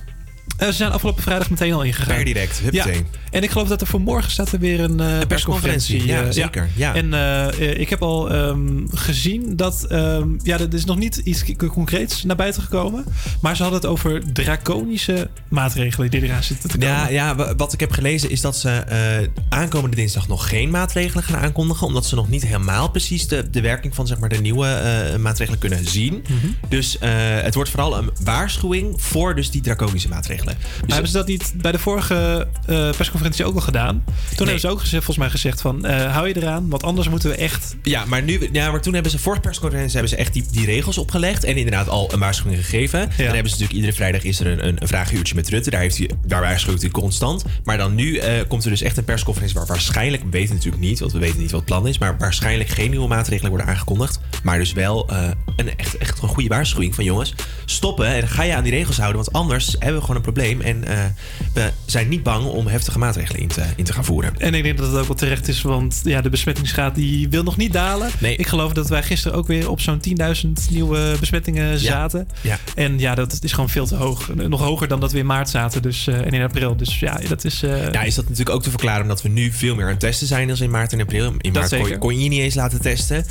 [0.58, 2.14] Eh, ze zijn afgelopen vrijdag meteen al ingegaan.
[2.16, 2.60] Per direct.
[2.70, 2.86] Ja.
[3.30, 6.06] En ik geloof dat er voor morgen staat er weer een, eh, persconferentie.
[6.06, 6.94] ja, eh, zeker, ja.
[6.94, 9.84] En eh, eh, ik heb al ehm, gezien dat...
[9.88, 13.04] ehm, ja, er is nog niet iets concreets naar buiten gekomen.
[13.40, 16.94] Maar ze hadden het over draconische maatregelen die eraan zitten te komen.
[16.94, 20.70] Ja, ja, wa- wat ik heb gelezen is dat ze eh, aankomende dinsdag nog geen
[20.70, 21.86] maatregelen gaan aankondigen.
[21.86, 25.16] Omdat ze nog niet helemaal precies de, de werking van zeg maar, de nieuwe eh,
[25.18, 26.24] maatregelen kunnen zien.
[26.28, 26.46] Mhm.
[26.68, 30.47] Dus eh, het wordt vooral een waarschuwing voor dus die draconische maatregelen.
[30.56, 34.04] Maar hebben ze dat niet bij de vorige eh, persconferentie ook al gedaan?
[34.36, 35.84] Toen hebben ze ook gezegd, volgens mij gezegd van...
[35.84, 37.76] eh, hou je eraan, want anders moeten we echt...
[37.82, 40.66] Ja, maar, nu, ja, maar toen hebben ze vorige persconferentie hebben ze echt die, die
[40.66, 41.44] regels opgelegd.
[41.44, 43.00] En inderdaad al een waarschuwing gegeven.
[43.00, 45.70] Dan hebben ze natuurlijk iedere vrijdag is er een, een, een vragenuurtje met Rutte.
[45.70, 47.44] Daar, heeft hij, daar waarschuwt hij constant.
[47.64, 50.82] Maar dan nu eh, komt er dus echt een persconferentie waar waarschijnlijk, we weten natuurlijk
[50.82, 51.98] niet, want we weten niet wat het plan is.
[51.98, 54.20] Maar waarschijnlijk geen nieuwe maatregelen worden aangekondigd.
[54.42, 55.10] Maar dus wel
[55.56, 57.34] een echt, echt een goede waarschuwing van jongens.
[57.64, 59.22] Stoppen en ga je aan die regels houden.
[59.22, 60.37] Want anders hebben we gewoon een probleem.
[60.38, 61.04] En eh,
[61.52, 64.32] we zijn niet bang om heftige maatregelen in te, in te gaan voeren.
[64.38, 67.42] En ik denk dat het ook wel terecht is, want ja, de besmettingsgraad die wil
[67.42, 68.10] nog niet dalen.
[68.18, 68.36] Nee.
[68.36, 70.00] Ik geloof dat wij gisteren ook weer op zo'n
[70.44, 72.28] 10.000 nieuwe besmettingen zaten.
[72.40, 72.58] Ja.
[72.74, 74.34] En ja, dat is gewoon veel te hoog.
[74.34, 76.76] Nog hoger dan dat we in maart zaten dus, eh, en in april.
[76.76, 77.62] Dus ja, dat is...
[77.62, 80.00] eh, Ja, is dat natuurlijk ook te verklaren omdat we nu veel meer aan het
[80.00, 81.34] testen zijn dan in maart en april.
[81.38, 83.24] In maart kon je, kon je niet eens laten testen.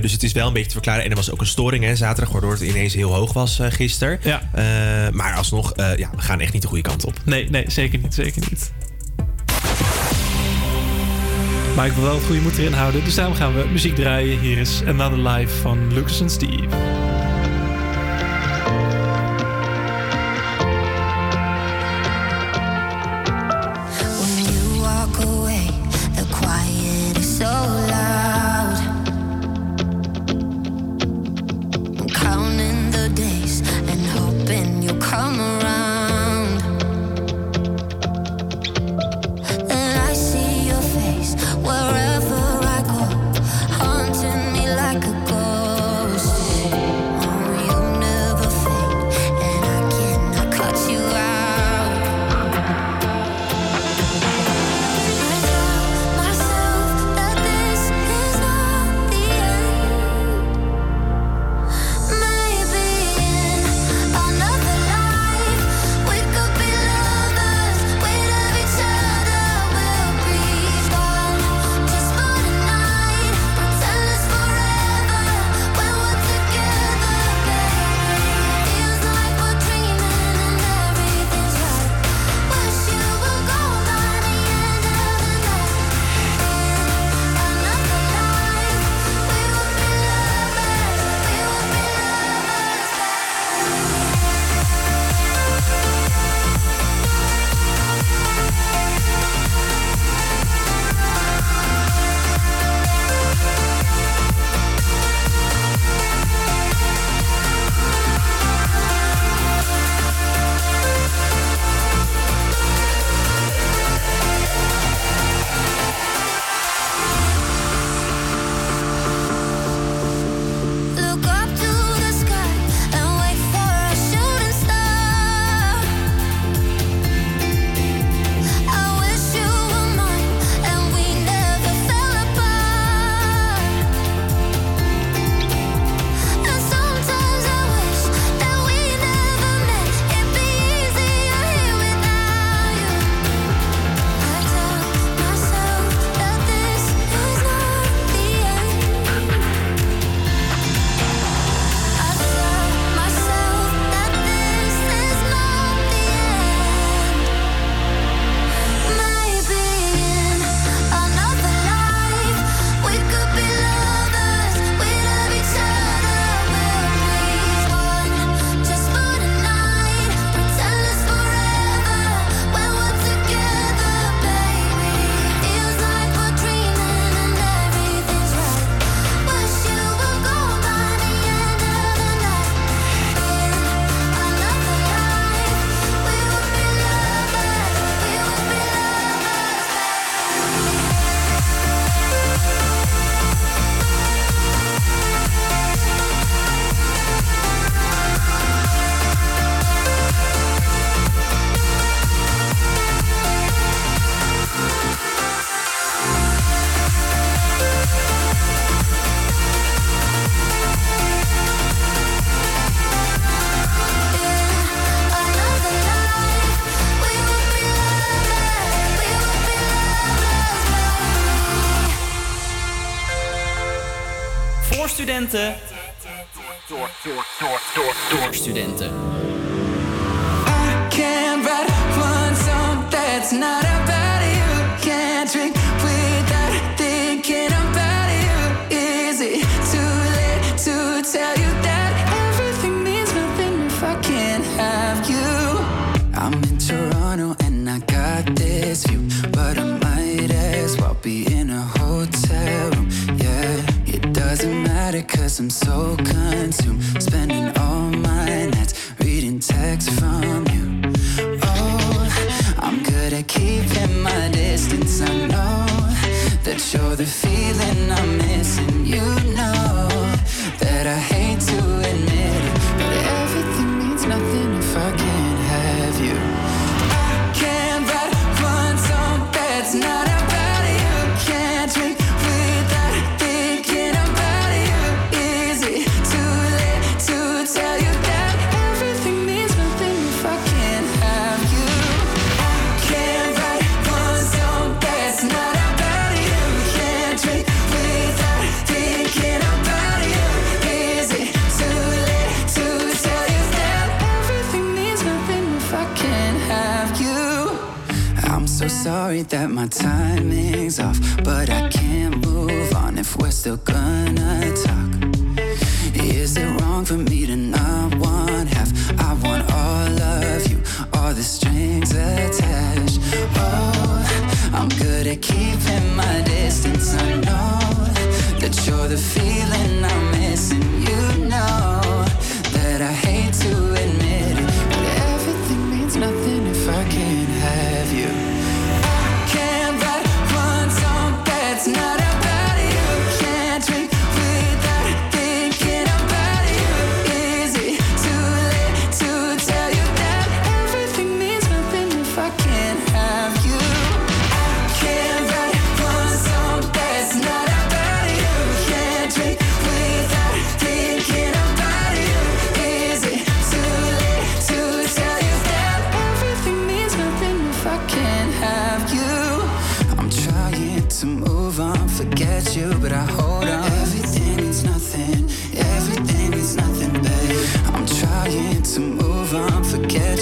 [0.00, 1.04] Dus het is wel een beetje te verklaren.
[1.04, 4.18] En er was ook een storing hè, zaterdag, waardoor het ineens heel hoog was gisteren.
[4.22, 4.42] Ja.
[5.12, 7.14] Maar alsnog, ja, we gaan echt niet de goede kant op.
[7.24, 8.72] Nee, nee, zeker niet, zeker niet.
[11.76, 13.04] Maar ik wil wel het goede moed erin houden.
[13.04, 14.40] Dus daarom gaan we muziek draaien.
[14.40, 17.02] Hier is Another Life van Lucas en Steve.
[34.84, 35.63] You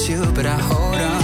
[0.08, 1.21] you, but I hold on.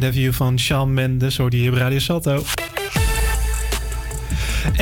[0.00, 2.42] Have You van Shawn Mendes, hoorde je hier op Radio Salto.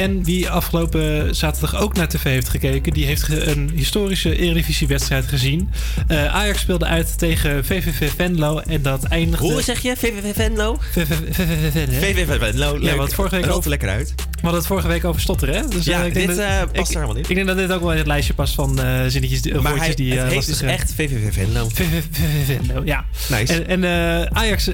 [0.00, 5.70] En die afgelopen zaterdag ook naar tv heeft gekeken, die heeft een historische Eredivisie-wedstrijd gezien.
[6.06, 9.46] Eh, Ajax speelde uit tegen VVV Venlo en dat eindigde...
[9.52, 9.96] Hoe zeg je?
[9.96, 10.78] VVV Venlo?
[10.90, 14.14] VVV Venlo, Ja, wat vorige week Rolt er lekker uit.
[14.16, 15.68] we hadden het vorige week over stotteren, hè?
[15.68, 17.28] Dus, Ja, eh, ik denk dit, dat- eh, past ik- er helemaal niet.
[17.28, 19.62] Ik denk dat dit ook wel in het lijstje past van eh, zinnetjes, die- Maar
[19.62, 21.68] woordjes hij, die het eh, heet lastig dus echt VVV Venlo.
[21.68, 22.02] VVV
[22.46, 23.04] Venlo, ja.
[23.30, 23.64] Nice.
[23.64, 24.68] En, en eh, Ajax.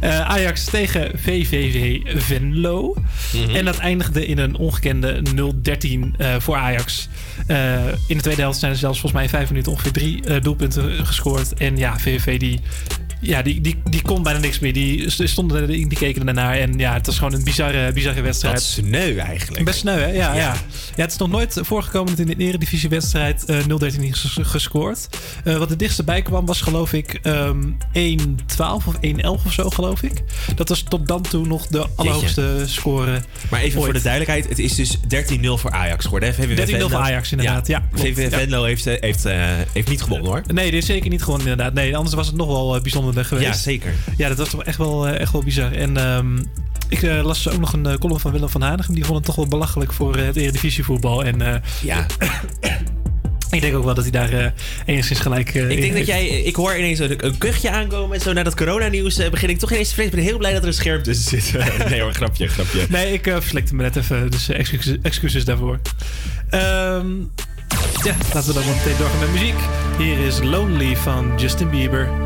[0.00, 2.94] Eh, Ajax tegen VVV Venlo.
[3.32, 3.54] Mhm.
[3.56, 7.08] En dat eindigde in een ongekende 0-13 eh, voor Ajax.
[7.46, 10.24] Eh, in de tweede helft zijn er zelfs volgens mij in vijf minuten ongeveer drie
[10.24, 11.54] eh, doelpunten gescoord.
[11.54, 12.60] En ja, VVV die...
[13.20, 14.72] Ja, die, die, die kon bijna niks meer.
[14.72, 16.54] Die st- stonden die keken ernaar.
[16.54, 18.54] En ja, het was gewoon een bizarre, bizarre wedstrijd.
[18.54, 19.64] Wat sneu eigenlijk.
[19.64, 20.06] Best sneu, hè?
[20.06, 20.34] Ja, ja.
[20.34, 20.54] Ja.
[20.96, 21.02] ja.
[21.02, 23.66] het is nog nooit voorgekomen dat in de Eredivisie-wedstrijd eh 0-13
[24.00, 25.08] is ges- gescoord.
[25.44, 27.62] Eh, wat het dichtst bij kwam was geloof ik ehm
[27.92, 30.22] 1-12 of 1-11 of zo, geloof ik.
[30.54, 34.58] Dat was tot dan toe nog de allerhoogste score Maar even voor de duidelijkheid, het
[34.58, 36.28] is dus 13-0 voor Ajax geworden.
[36.28, 36.34] hè?
[36.34, 36.88] VVV 13-0 Venlo.
[36.88, 37.66] voor Ajax, inderdaad.
[37.66, 37.88] Ja.
[37.92, 38.38] VVV Ja.
[38.38, 39.34] Venlo heeft, eh, heeft, eh,
[39.72, 40.42] heeft niet gewonnen hoor.
[40.52, 41.74] Nee, dit is zeker niet gewoon inderdaad.
[41.74, 42.82] Nee, anders was het nog wel eh,
[43.14, 43.46] geweest.
[43.46, 43.92] Ja, zeker.
[44.16, 45.72] Ja, dat was toch echt wel, eh, echt wel bizar.
[45.72, 46.38] En ehm,
[46.88, 48.94] ik eh, las ook nog een eh, column van Willem van Hanegem.
[48.94, 51.24] Die vond het toch wel belachelijk voor het Eredivisievoetbal.
[51.24, 52.06] En Ja.
[53.50, 54.52] ik denk ook wel dat hij daar
[54.86, 58.16] enigszins gelijk eh, Ik denk dat jij, ik hoor ineens een, een kuchje aankomen.
[58.16, 60.12] En zo na dat coronanieuws eh, begin ik toch ineens te vrezen.
[60.12, 61.58] Ik ben heel blij dat er een scherm tussen zit.
[61.90, 62.86] nee hoor, grapje, grapje.
[62.88, 65.80] Nee, ik uh, verslikte me net even, dus excuses, excuses daarvoor.
[66.50, 67.06] Ehm,
[68.02, 69.58] ja, laten we dan meteen doorgaan met muziek.
[69.98, 72.25] Hier is Lonely van Justin Bieber.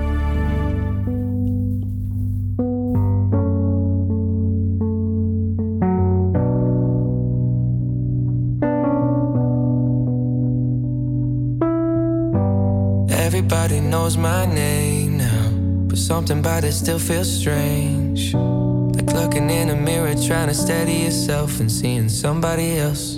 [14.03, 15.51] Knows my name now,
[15.87, 18.33] but something about it still feels strange.
[18.97, 23.17] Like looking in a mirror, trying to steady yourself and seeing somebody else.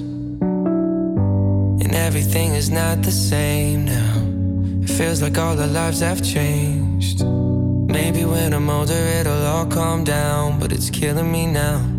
[1.82, 4.14] And everything is not the same now.
[4.82, 7.24] It feels like all our lives have changed.
[7.98, 11.91] Maybe when I'm older, it'll all calm down, but it's killing me now.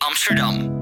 [0.00, 0.81] Amsterdam.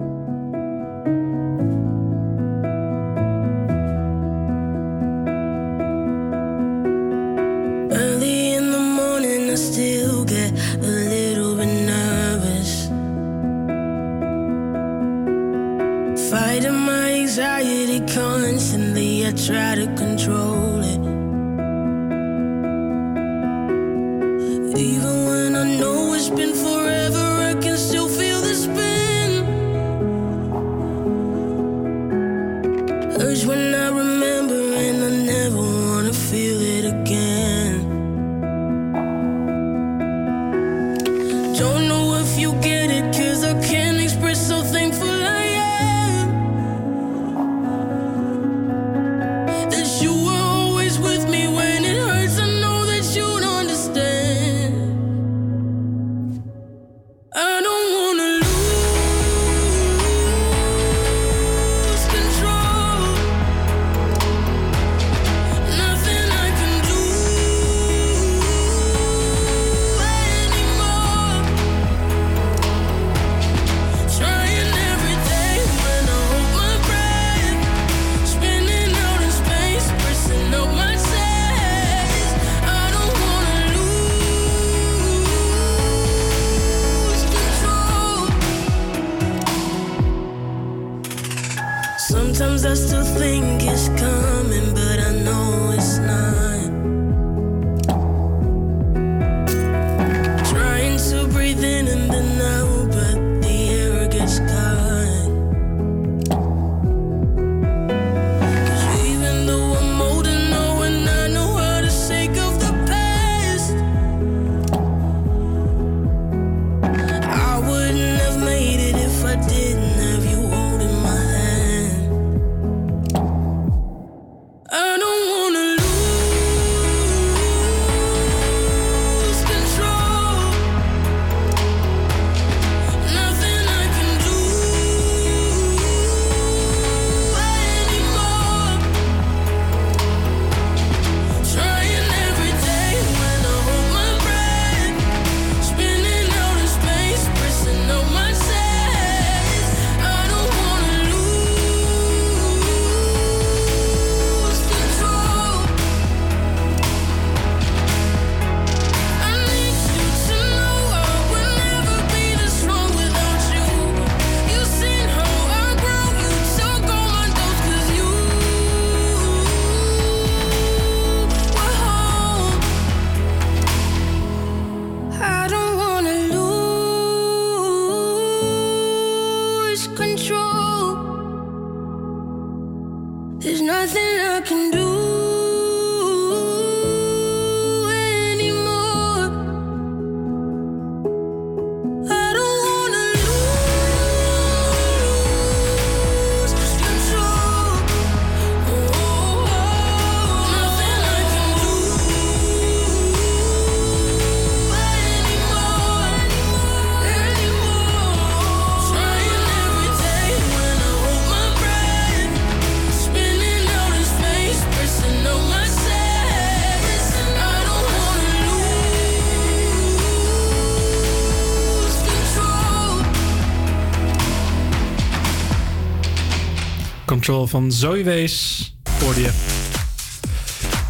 [227.31, 229.31] Control van Zoe Wees hoorde je.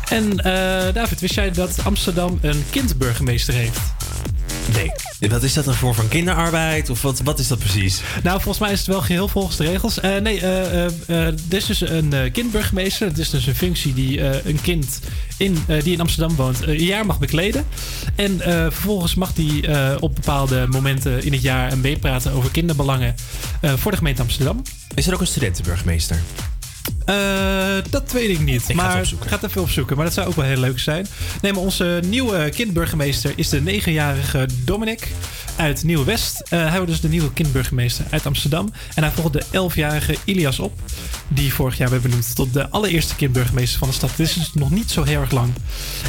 [0.09, 3.80] En eh, David, wist jij dat Amsterdam een kindburgemeester heeft?
[4.72, 5.30] Nee.
[5.30, 6.91] Wat is dat dan voor van kinderarbeid?
[6.91, 8.01] Of wat, wat is dat precies?
[8.22, 10.01] Nou, volgens mij is het wel geheel volgens de regels.
[10.01, 10.91] Eh, nee, eh, eh,
[11.26, 13.09] er is dus een kindburgemeester.
[13.09, 15.01] Het is dus een functie die een kind
[15.36, 17.64] in, die in Amsterdam woont een jaar mag bekleden.
[18.14, 18.38] En
[18.72, 19.68] vervolgens mag die
[20.01, 23.14] op bepaalde momenten in het jaar meepraten over kinderbelangen
[23.76, 24.62] voor de gemeente Amsterdam.
[25.01, 26.19] Is er ook een studentenburgemeester?
[27.05, 27.15] Eh,
[27.91, 28.69] dat weet ik niet.
[28.69, 29.29] Ik ga het opzoeken.
[29.29, 29.97] ga het even opzoeken.
[29.97, 31.07] Maar dat zou ook wel heel leuk zijn.
[31.43, 35.09] Nee, maar onze nieuwe kindburgemeester is de negenjarige Dominic
[35.57, 36.41] uit Nieuw-West.
[36.41, 38.73] Eh, hij wordt dus de nieuwe kindburgemeester uit Amsterdam.
[38.95, 40.79] En hij volgt de elfjarige Ilias op.
[41.29, 44.11] Die vorig jaar werd benoemd tot de allereerste kindburgemeester van de stad.
[44.17, 45.53] Dit is dus nog niet zo heel erg lang.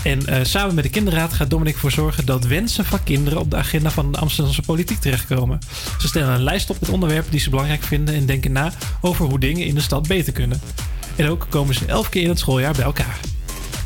[0.04, 3.52] En eh, samen met de kinderraad gaat Dominic ervoor zorgen dat wensen van kinderen op
[3.52, 5.60] de agenda van de Amsterdamse politiek terechtkomen.
[6.00, 8.72] Ze stellen een lijst op met onderwerpen die ze belangrijk vinden en denken na
[9.02, 10.62] over hoe dingen in de stad beter kunnen.
[11.16, 13.20] En ook komen ze elf keer in het schooljaar bij elkaar.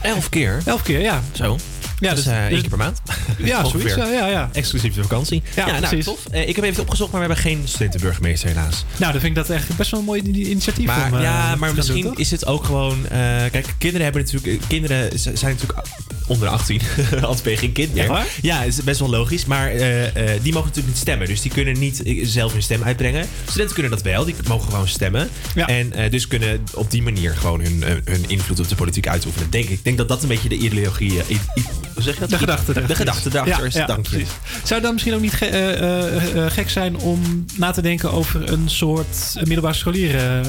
[0.01, 0.61] Elf keer?
[0.65, 1.21] Elf keer, ja.
[1.31, 1.57] Zo.
[1.99, 3.01] Ja, dus, dus- eh, één dus- keer per maand.
[3.37, 3.95] Ja, zoiets.
[3.95, 4.49] Ja, ja, ja.
[4.53, 5.43] Exclusief de vakantie.
[5.55, 6.05] Ja, nou, precies.
[6.05, 6.25] tof.
[6.31, 8.85] Eh, ik heb even opgezocht, maar we hebben geen studentenburgemeester helaas.
[8.97, 10.85] Nou, dan vind ik dat echt best wel een mooi initiatief.
[10.85, 13.05] Maar, om, eh, ja, maar misschien doen, is het ook gewoon...
[13.51, 14.61] kijk, kinderen hebben natuurlijk...
[14.67, 15.87] Kinderen zijn natuurlijk
[16.27, 16.81] onder de 18.
[17.21, 18.25] Anders ben je geen kind meer.
[18.41, 19.45] Ja, is best wel logisch.
[19.45, 21.27] Maar eh, eh, die mogen natuurlijk niet stemmen.
[21.27, 23.27] Dus die kunnen niet eh, zelf hun stem uitbrengen.
[23.47, 24.25] Studenten kunnen dat wel.
[24.25, 25.29] Die mogen gewoon stemmen.
[25.55, 29.49] En dus kunnen op die manier gewoon hun, hun invloed op de politiek uitoefenen.
[29.49, 29.69] Denk ik.
[29.71, 31.11] Ik denk dat dat een beetje de ideologie...
[31.11, 31.63] i- i-
[31.93, 32.29] hoe zeg je dat?
[32.29, 33.33] De gedachte De erachter gedachte is.
[33.33, 34.15] erachter Ja, ja, Dank je.
[34.15, 34.33] precies.
[34.63, 39.33] Zou dan misschien ook niet ge- gek zijn om na te denken over een soort
[39.43, 40.45] middelbare scholieren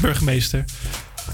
[0.00, 0.64] burgemeester?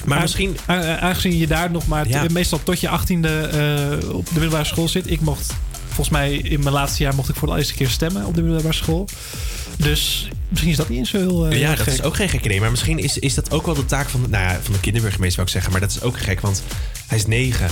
[0.04, 2.24] Maar misschien- aangezien je daar nog maar Ja.
[2.32, 5.10] meestal tot je achttiende eh op de middelbare school zit.
[5.10, 5.54] Ik mocht,
[5.86, 8.42] volgens mij in mijn laatste jaar mocht ik voor de eerste keer stemmen op de
[8.42, 9.08] middelbare school.
[9.76, 11.92] Dus misschien is dat niet eens zo heel eh, ja, dat gek.
[11.92, 12.60] is ook geen gek idee.
[12.60, 14.80] Maar misschien is, is dat ook wel de taak van de, nou ja, van de
[14.80, 15.72] kinderburgemeester, zou ik zeggen.
[15.72, 16.62] Maar dat is ook gek, want
[17.06, 17.70] hij is negen.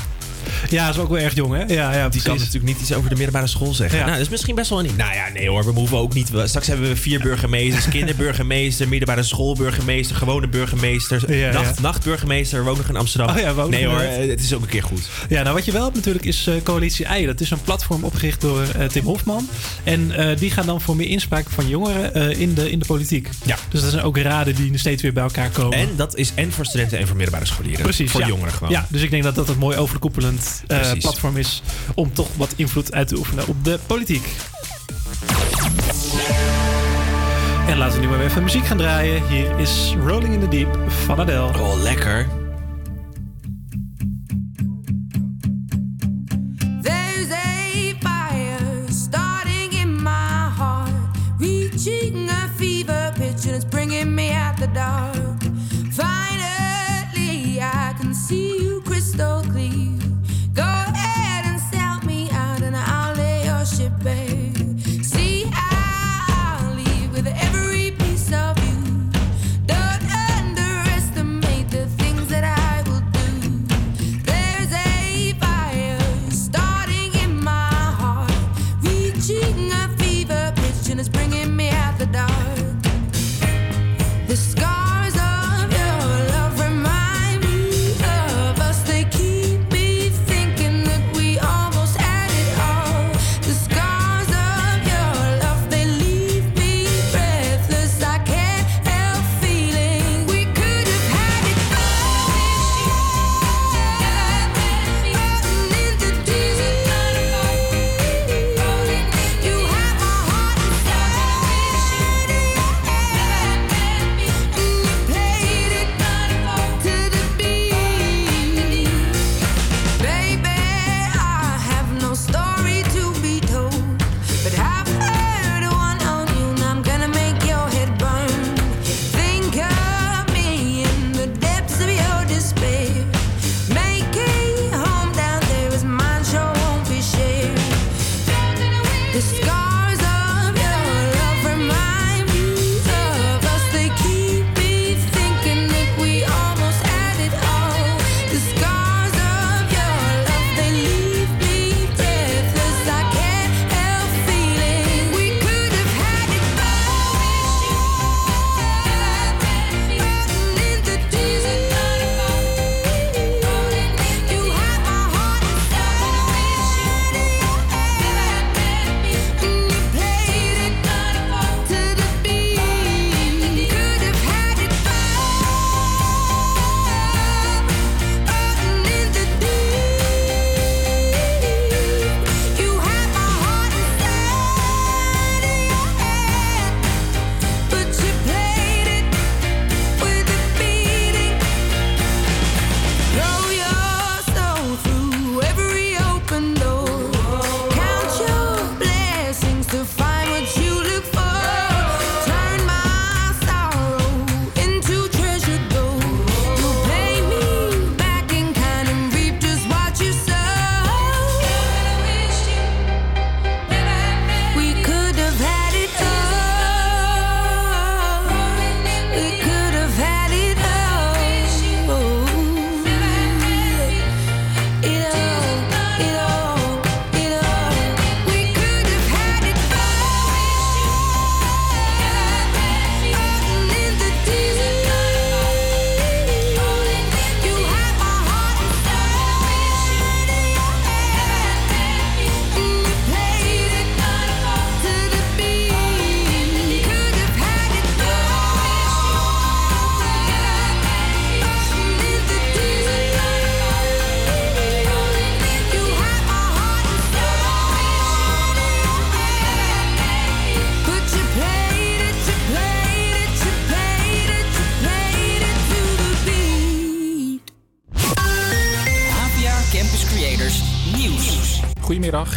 [0.70, 1.74] Ja, dat is ook wel erg jong, hè?
[1.74, 3.98] Ja, ja, Die kan natuurlijk niet iets over de middelbare school zeggen.
[3.98, 4.04] Ja.
[4.04, 4.90] Nou, dat is misschien best wel een...
[4.96, 6.30] Nou ja, nee hoor, we hoeven ook niet...
[6.44, 7.88] Straks hebben we vier burgemeesters.
[7.96, 11.82] kinderburgemeester, middelbare schoolburgemeester, gewone burgemeester, Ja, nacht, ja.
[11.82, 12.64] nachtburgemeester.
[12.64, 13.28] We ook nog in Amsterdam.
[13.28, 15.08] Oh nee hoor, het is ook een keer goed.
[15.28, 17.26] Ja, nou wat je wel hebt natuurlijk is eh, Coalitie Ei.
[17.26, 19.48] Dat is een platform opgericht door eh, Tim Hofman.
[19.84, 23.28] En eh, die gaan dan voor meer inspraak van jongeren in, de, in de politiek.
[23.44, 23.56] Ja.
[23.68, 25.78] Dus dat zijn ook raden die steeds weer bij elkaar komen.
[25.78, 27.82] En dat is en voor studenten en voor middelbare scholieren.
[27.82, 28.72] Precies, Voor jongeren gewoon.
[28.72, 30.35] Ja, dus ik denk dat dat een mooi overkoepelend
[30.66, 31.62] eh, platform is
[31.94, 34.36] om toch wat invloed uit te oefenen op de politiek.
[37.68, 39.28] En laten we nu maar weer even muziek gaan draaien.
[39.28, 41.58] Hier is Rolling in the Deep van Adele.
[41.58, 42.35] Oh, lekker.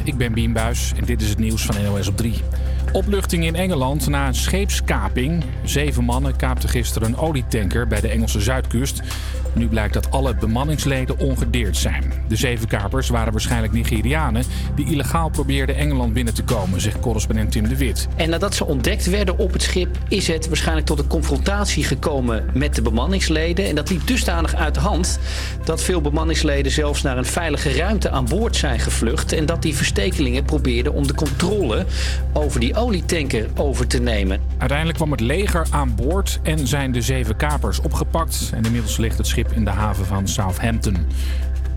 [0.10, 2.34] Ik ben Bien Buis en dit is het nieuws van NOS op 3.
[2.92, 5.44] Opluchting in Engeland na een scheepskaping.
[5.64, 9.02] Zeven mannen kaapten gisteren een olietanker bij de Engelse zuidkust.
[9.54, 12.14] Nu blijkt dat alle bemanningsleden ongedeerd zijn.
[12.28, 14.44] De zeven kapers waren waarschijnlijk Nigerianen
[14.76, 18.08] die illegaal probeerden Engeland binnen te komen, zegt correspondent Tim de Wit.
[18.16, 22.46] En nadat ze ontdekt werden op het schip, is het waarschijnlijk tot een confrontatie gekomen
[22.54, 23.66] met de bemanningsleden.
[23.66, 25.20] En dat liep dusdanig uit de hand
[25.64, 29.32] dat veel bemanningsleden zelfs naar een veilige ruimte aan boord zijn gevlucht.
[29.32, 31.86] En dat die verstekelingen probeerden om de controle
[32.34, 34.42] over die olietanker over te nemen.
[34.58, 38.50] Uiteindelijk kwam het leger aan boord en zijn de zeven kapers opgepakt.
[38.54, 40.98] En inmiddels ligt het schip in de haven van Southampton.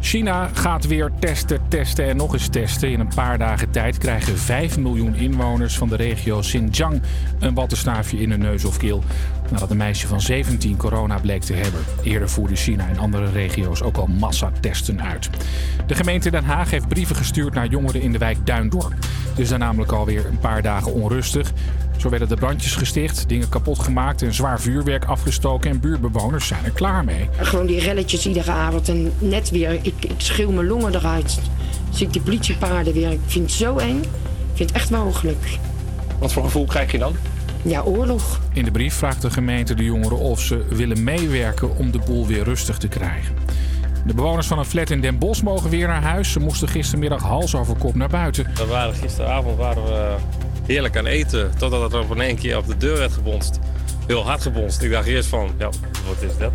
[0.01, 2.91] China gaat weer testen, testen en nog eens testen.
[2.91, 7.03] In een paar dagen tijd krijgen 5 miljoen inwoners van de regio Xinjiang
[7.39, 9.03] een wattenstaafje in hun neus of keel.
[9.51, 11.81] Nadat een meisje van 17 corona bleek te hebben.
[12.03, 15.31] Eerder voerde China in andere regio's ook al massatesten uit.
[15.87, 18.95] De gemeente Den Haag heeft brieven gestuurd naar jongeren in de wijk Duindorp.
[19.29, 21.53] Het is daar namelijk alweer een paar dagen onrustig.
[22.03, 25.70] Zo werden de brandjes gesticht, dingen kapot gemaakt en zwaar vuurwerk afgestoken.
[25.70, 27.28] En buurtbewoners zijn er klaar mee.
[27.36, 29.72] Gewoon die relletjes iedere avond en net weer.
[29.72, 31.40] Ik, ik schreeuw mijn longen eruit.
[31.90, 33.11] Zie ik die politiepaarden weer.
[33.11, 33.98] Ik vind het zo eng.
[33.98, 34.09] Ik
[34.55, 35.59] vind het echt mogelijk.
[36.18, 37.16] Wat voor gevoel krijg je dan?
[37.62, 38.40] Ja, oorlog.
[38.53, 42.26] In de brief vraagt de gemeente de jongeren of ze willen meewerken om de boel
[42.26, 43.34] weer rustig te krijgen.
[44.05, 46.32] De bewoners van een flat in Den Bosch mogen weer naar huis.
[46.32, 48.46] Ze moesten gistermiddag hals over kop naar buiten.
[48.55, 50.14] We waren, gisteravond waren we
[50.66, 51.50] heerlijk aan eten.
[51.59, 53.59] Totdat er op in één keer op de deur werd gebonst.
[54.07, 54.82] Heel hard gebonst.
[54.82, 55.68] Ik dacht eerst van, ja,
[56.07, 56.53] wat is dat?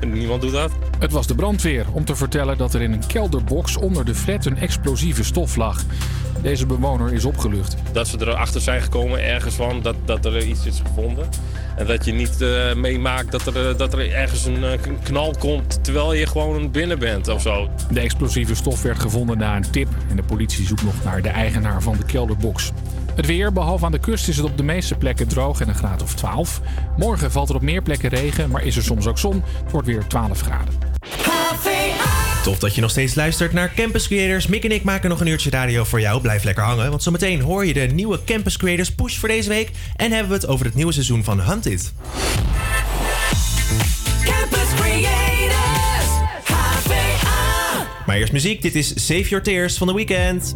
[0.14, 0.70] Niemand doet dat.
[0.98, 4.44] Het was de brandweer om te vertellen dat er in een kelderbox onder de flat
[4.44, 5.84] een explosieve stof lag.
[6.42, 7.76] Deze bewoner is opgelucht.
[7.92, 11.28] Dat ze erachter zijn gekomen ergens van dat, dat er iets is gevonden.
[11.80, 15.34] En dat je niet eh, meemaakt dat er, eh, dat er ergens een eh, knal
[15.38, 17.68] komt terwijl je gewoon binnen bent of zo.
[17.90, 21.28] De explosieve stof werd gevonden na een tip en de politie zoekt nog naar de
[21.28, 22.72] eigenaar van de kelderbox.
[23.14, 25.74] Het weer, behalve aan de kust, is het op de meeste plekken droog en een
[25.74, 26.60] graad of 12.
[26.96, 29.42] Morgen valt er op meer plekken regen, maar is er soms ook zon.
[29.62, 30.74] Het wordt weer 12 graden.
[32.42, 34.46] Tof dat je nog steeds luistert naar Campus Creators.
[34.46, 36.20] Mick en ik maken nog een uurtje radio voor jou.
[36.20, 39.70] Blijf lekker hangen, want zometeen hoor je de nieuwe Campus Creators push voor deze week.
[39.96, 41.92] En hebben we het over het nieuwe seizoen van Hunted.
[44.24, 46.08] Campus Creators,
[46.44, 47.86] HVA.
[48.06, 48.62] Maar eerst muziek.
[48.62, 50.54] Dit is Save Your Tears van The Weeknd.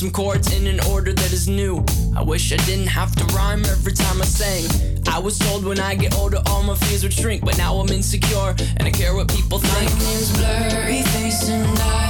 [0.00, 1.84] Some chords in an order that is new.
[2.16, 4.64] I wish I didn't have to rhyme every time I sang.
[5.06, 7.90] I was told when I get older all my fears would shrink, but now I'm
[7.90, 9.92] insecure and I care what people think.
[9.92, 12.09] My name's Blurry Face and I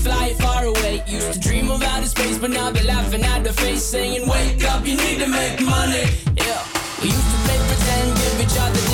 [1.39, 4.95] dream of outer space, but now they're laughing at the face, saying, Wake up, you
[4.97, 6.05] need to make money.
[6.35, 6.61] Yeah.
[7.01, 8.90] We used to play pretend, give each other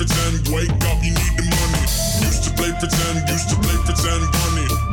[0.00, 1.84] pretend, wake up, you need the money.
[2.24, 4.24] Used to play pretend, used to play pretend.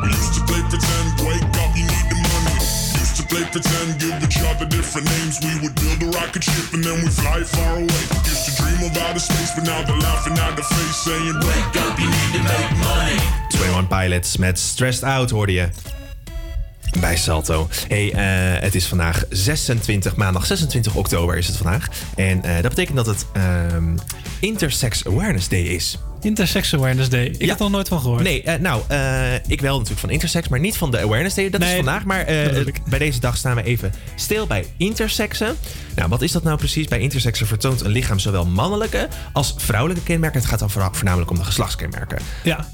[0.04, 2.56] We used to play pretend, wake up, you need the money.
[3.00, 5.40] Used to play pretend, give each other different names.
[5.40, 8.04] We would build a rocket ship and then we fly far away.
[8.28, 11.76] Used to dream of outer space, but now they're laughing at the face, saying, Wake
[11.88, 13.16] up, you need to make money.
[13.56, 15.97] 21 Pilots met Stressed Out hoorde je.
[17.00, 17.68] Bij Salto.
[17.88, 21.88] Hey, eh, het is vandaag 26, maandag 26 oktober is het vandaag.
[22.14, 23.96] En eh, dat betekent dat het ehm,
[24.40, 25.98] Intersex Awareness Day is.
[26.24, 27.34] Intersex Awareness Day.
[27.38, 28.22] Ik had er nog nooit van gehoord.
[28.22, 31.50] Nee, eh, nou, eh, ik wel natuurlijk van Intersex, maar niet van de Awareness Day.
[31.50, 32.04] Dat is vandaag.
[32.04, 35.56] Maar eh, bij deze dag staan we even stil bij intersexen.
[35.94, 36.88] Nou, wat is dat nou precies?
[36.88, 40.40] Bij intersexen vertoont een lichaam zowel mannelijke als vrouwelijke kenmerken.
[40.40, 42.18] Het gaat dan voornamelijk om de geslachtskenmerken.
[42.44, 42.68] Ja.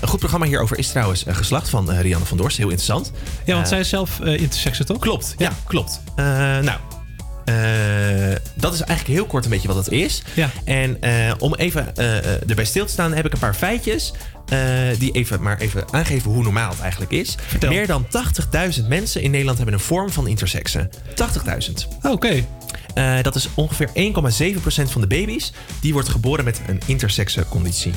[0.00, 2.56] Een goed programma hierover is trouwens Geslacht van Rianne van Dorst.
[2.56, 3.12] Heel interessant.
[3.44, 4.98] Ja, want zij is zelf intersexen, toch?
[4.98, 6.00] Klopt, ja, klopt.
[6.16, 6.24] Eh,
[6.58, 6.78] nou,
[8.54, 10.22] dat is eigenlijk heel kort een beetje wat het is.
[10.34, 10.50] Ja.
[10.64, 14.12] En eh, om even eh, eh, erbij stil te staan, heb ik een paar feitjes.
[14.48, 14.58] eh,
[14.98, 17.34] die even, maar even aangeven hoe normaal het eigenlijk is.
[17.68, 18.06] Meer dan
[18.78, 20.90] 80.000 mensen in Nederland hebben een vorm van intersexen.
[21.14, 21.72] 80.000.
[22.02, 22.44] Oké.
[22.94, 25.52] Eh, dat is ongeveer 1,7% van de baby's.
[25.80, 27.92] Die wordt geboren met een intersexe conditie.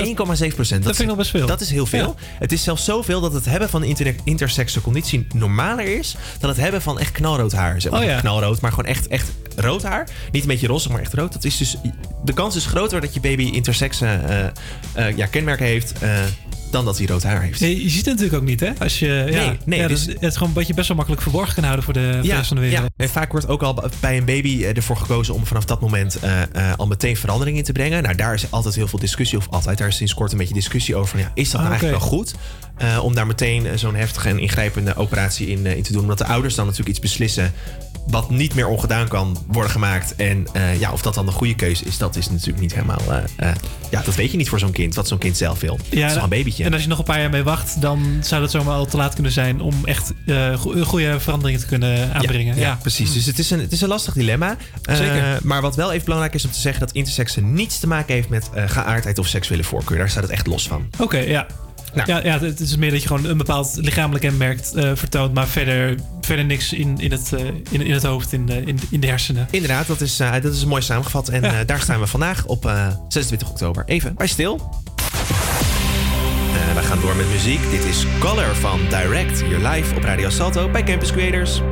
[0.00, 0.14] 1,7%
[0.56, 1.46] dat vind ik nog best veel.
[1.46, 2.16] Dat is heel veel.
[2.38, 6.50] Het is zelfs zoveel dat het hebben van een inter intersexe conditie normaler is dan
[6.50, 7.80] het hebben van echt knalrood haar.
[7.80, 8.00] Zeg maar.
[8.00, 8.20] Oh ja.
[8.20, 10.08] Knalrood, maar gewoon echt, echt rood haar.
[10.32, 11.32] Niet een beetje roze, maar echt rood.
[11.32, 11.76] Dat is dus,
[12.24, 14.06] de kans is groter dat je baby intersexe
[14.94, 15.92] eh, ja, kenmerken heeft.
[15.98, 16.20] eh,
[16.70, 17.60] dan dat hij rood haar heeft.
[17.60, 18.70] Je, je ziet het natuurlijk ook niet, hè?
[18.78, 20.96] Als je, ja, Nee, nee, ja, dus- dus het is gewoon een beetje best wel
[20.96, 22.90] makkelijk verborgen kan houden voor de, rest van de wereld.
[22.96, 26.14] En vaak wordt ook al bij een baby eh, ervoor gekozen om vanaf dat moment
[26.18, 28.02] eh, eh, al meteen verandering in te brengen.
[28.02, 30.54] Nou, daar is altijd heel veel discussie, of altijd, daar is sinds kort een beetje
[30.54, 31.18] discussie over.
[31.18, 32.10] Ja, is dat nou Ah, eigenlijk oké.
[32.14, 32.34] wel goed
[33.02, 36.02] om daar meteen zo'n heftige en ingrijpende operatie in, in te doen?
[36.02, 37.52] Omdat de ouders dan natuurlijk iets beslissen
[38.06, 40.14] wat niet meer ongedaan kan worden gemaakt.
[40.16, 40.46] En
[40.78, 43.00] ja, of dat dan de goede keuze is, dat is natuurlijk niet helemaal.
[43.90, 45.78] ja, dat weet je niet voor zo'n kind, wat zo'n kind zelf wil.
[45.88, 46.28] het is een
[46.64, 48.96] En als je nog een paar jaar mee wacht, dan zou dat zomaar al te
[48.96, 52.54] laat kunnen zijn om echt eh, go- goede veranderingen te kunnen aanbrengen.
[52.54, 53.12] Ja, Ja, precies.
[53.12, 54.56] Dus het is een, het is een lastig dilemma.
[54.82, 55.38] Eh, Zeker.
[55.42, 56.80] maar wat wel even belangrijk is om te zeggen...
[56.80, 59.98] dat interseksen niets te maken heeft met eh, geaardheid of seksuele voorkeur.
[59.98, 60.86] Daar staat het echt los van.
[60.98, 61.46] Oké, ja.
[61.94, 62.10] Nou.
[62.10, 65.46] Ja, ja, het is meer dat je gewoon een bepaald lichamelijk kenmerk eh, vertoont, maar
[65.46, 69.00] verder, verder niks in, in, het, eh, in, in het hoofd, in de, in, in
[69.00, 69.48] de hersenen.
[69.50, 71.28] Inderdaad, dat is, eh, dat is mooi samengevat.
[71.28, 73.82] En eh, daar staan we vandaag op eh, 26 oktober.
[73.86, 74.74] Even bij stil.
[76.76, 77.70] We gaan door met muziek.
[77.70, 81.62] Dit is Color van Direct, hier live op Radio Salto bij Campus Creators.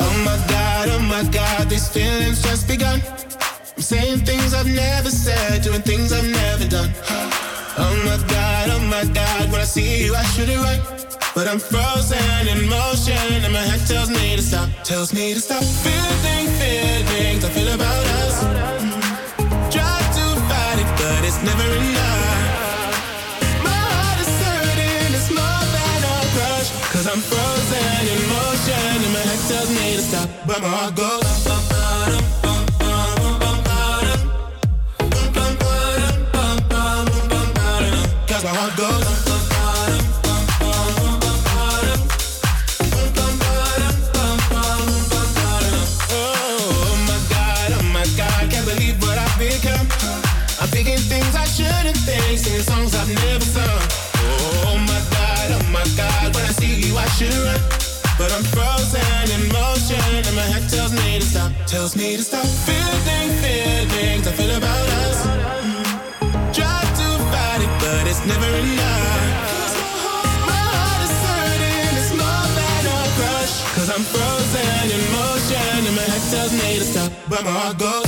[0.00, 3.00] Oh my god, oh my god, these feelings just begun.
[3.76, 6.90] I'm saying things I've never said, doing things I've never done.
[7.78, 10.82] Oh my god, oh my god, when I see you, I should it right.
[11.34, 15.40] But I'm frozen in motion, and my head tells me to stop, tells me to
[15.40, 15.62] stop.
[15.62, 18.11] Feeling feelings I feel about us.
[21.34, 22.92] It's never enough.
[23.64, 24.42] My heart is
[61.72, 65.24] tells me to stop feeling feelings I feel about us.
[66.52, 69.72] Try to fight it, but it's never enough.
[70.50, 73.54] My heart is hurting, it's more than a crush.
[73.74, 77.78] Cause I'm frozen in motion, and my head tells me to stop, but my heart
[77.78, 78.01] goes.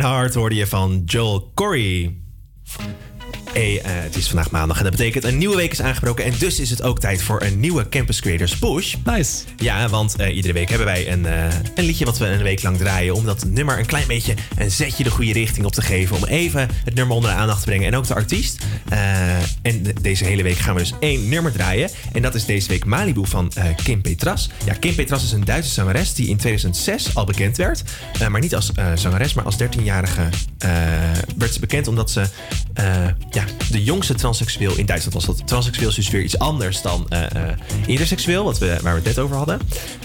[0.00, 2.20] Hard hoorde je van Joel Corey.
[3.78, 6.24] Eh, het is vandaag maandag en dat betekent een nieuwe week is aangebroken.
[6.24, 8.94] En dus is het ook tijd voor een nieuwe Campus Creators Push.
[9.04, 9.32] Nice.
[9.56, 11.44] Ja, want eh, iedere week hebben wij een, eh,
[11.74, 13.14] een liedje wat we een week lang draaien.
[13.14, 16.16] Om dat nummer een klein beetje een zetje de goede richting op te geven.
[16.16, 17.86] Om even het nummer onder de aandacht te brengen.
[17.86, 18.58] En ook de artiest.
[19.62, 21.90] En de- deze hele week gaan we dus één nummer draaien.
[22.12, 23.52] En dat is deze week Malibu van
[23.82, 24.50] Kim Petras.
[24.64, 27.82] Ja, Kim Petras is een Duitse zangeres die in 2006 al bekend werd.
[28.28, 30.28] Maar niet als zangeres, maar als 13-jarige
[30.58, 30.70] eh,
[31.36, 32.24] werd ze bekend omdat ze
[33.30, 35.24] ja, de jongste transseksueel in Duitsland was.
[35.24, 37.22] Dat transseksueel is dus weer iets anders dan eh,
[37.86, 39.60] interseksueel, wat we, waar we het net over hadden.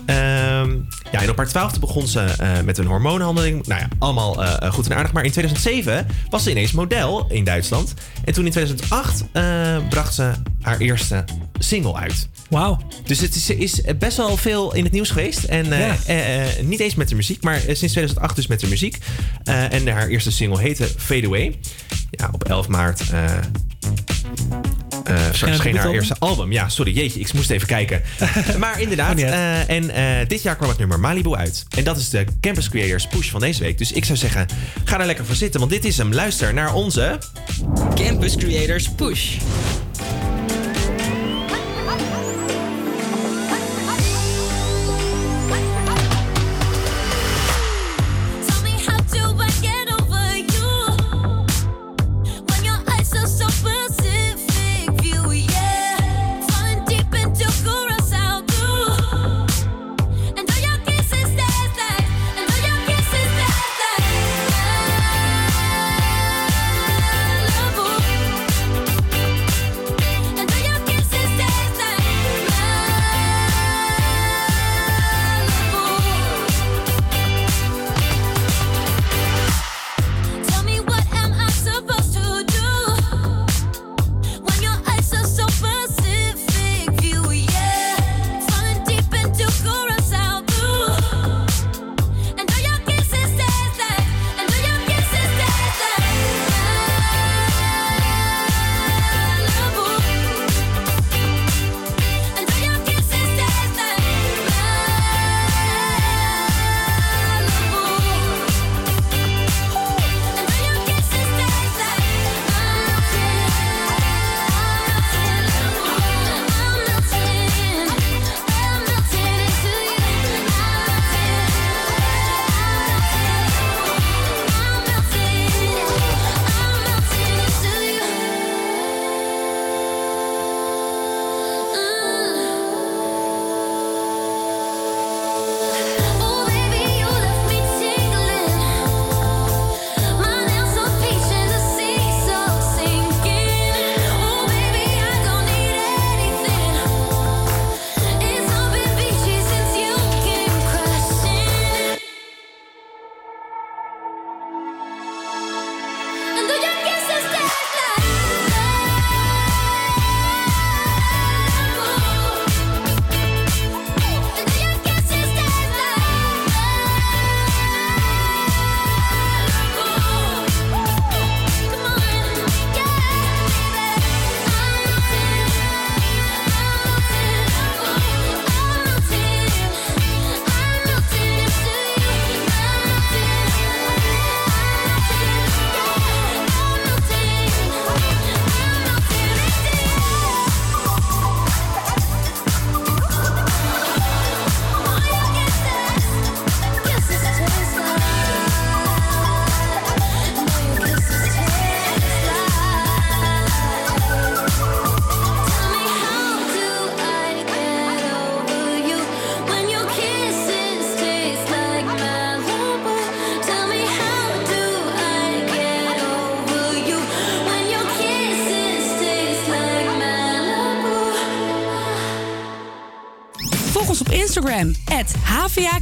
[0.05, 0.71] Ehm,
[1.11, 3.67] ja, en op haar twaalfde begon ze eh, met een hormoonhandeling.
[3.67, 5.13] Nou ja, allemaal goed en aardig.
[5.13, 7.93] Maar in 2007 was ze ineens model in Duitsland.
[8.25, 11.23] En toen in 2008 eh, bracht ze haar eerste
[11.59, 12.27] single uit.
[12.49, 12.79] Wauw.
[13.05, 15.43] Dus het is, is best wel veel in het nieuws geweest.
[15.43, 15.95] En eh, Ja.
[16.05, 18.97] eh, eh, niet eens met de muziek, maar sinds 2008 dus met de muziek.
[19.43, 21.59] Eh, en haar eerste single heette Fade Away.
[22.11, 23.23] Ja, op 11 maart eh
[25.03, 26.51] eh, verscheen haar eerste album.
[26.51, 28.01] Ja, sorry, jeetje, ik moest even kijken.
[28.59, 31.65] maar inderdaad, eh, en eh, dit jaar kwam het nummer Malibu uit.
[31.77, 33.77] En dat is de Campus Creators Push van deze week.
[33.77, 34.47] Dus ik zou zeggen,
[34.83, 36.13] ga er lekker voor zitten, want dit is hem.
[36.13, 37.17] Luister naar onze...
[37.95, 39.37] Campus Creators Push.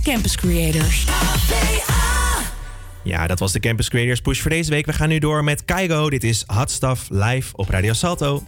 [0.04, 1.06] Campus Creators.
[3.04, 4.86] Ja, dat was de Campus Creators Push voor deze week.
[4.86, 6.10] We gaan nu door met Kaigo.
[6.10, 8.44] Dit is Hot Stuff live op Radio Salto.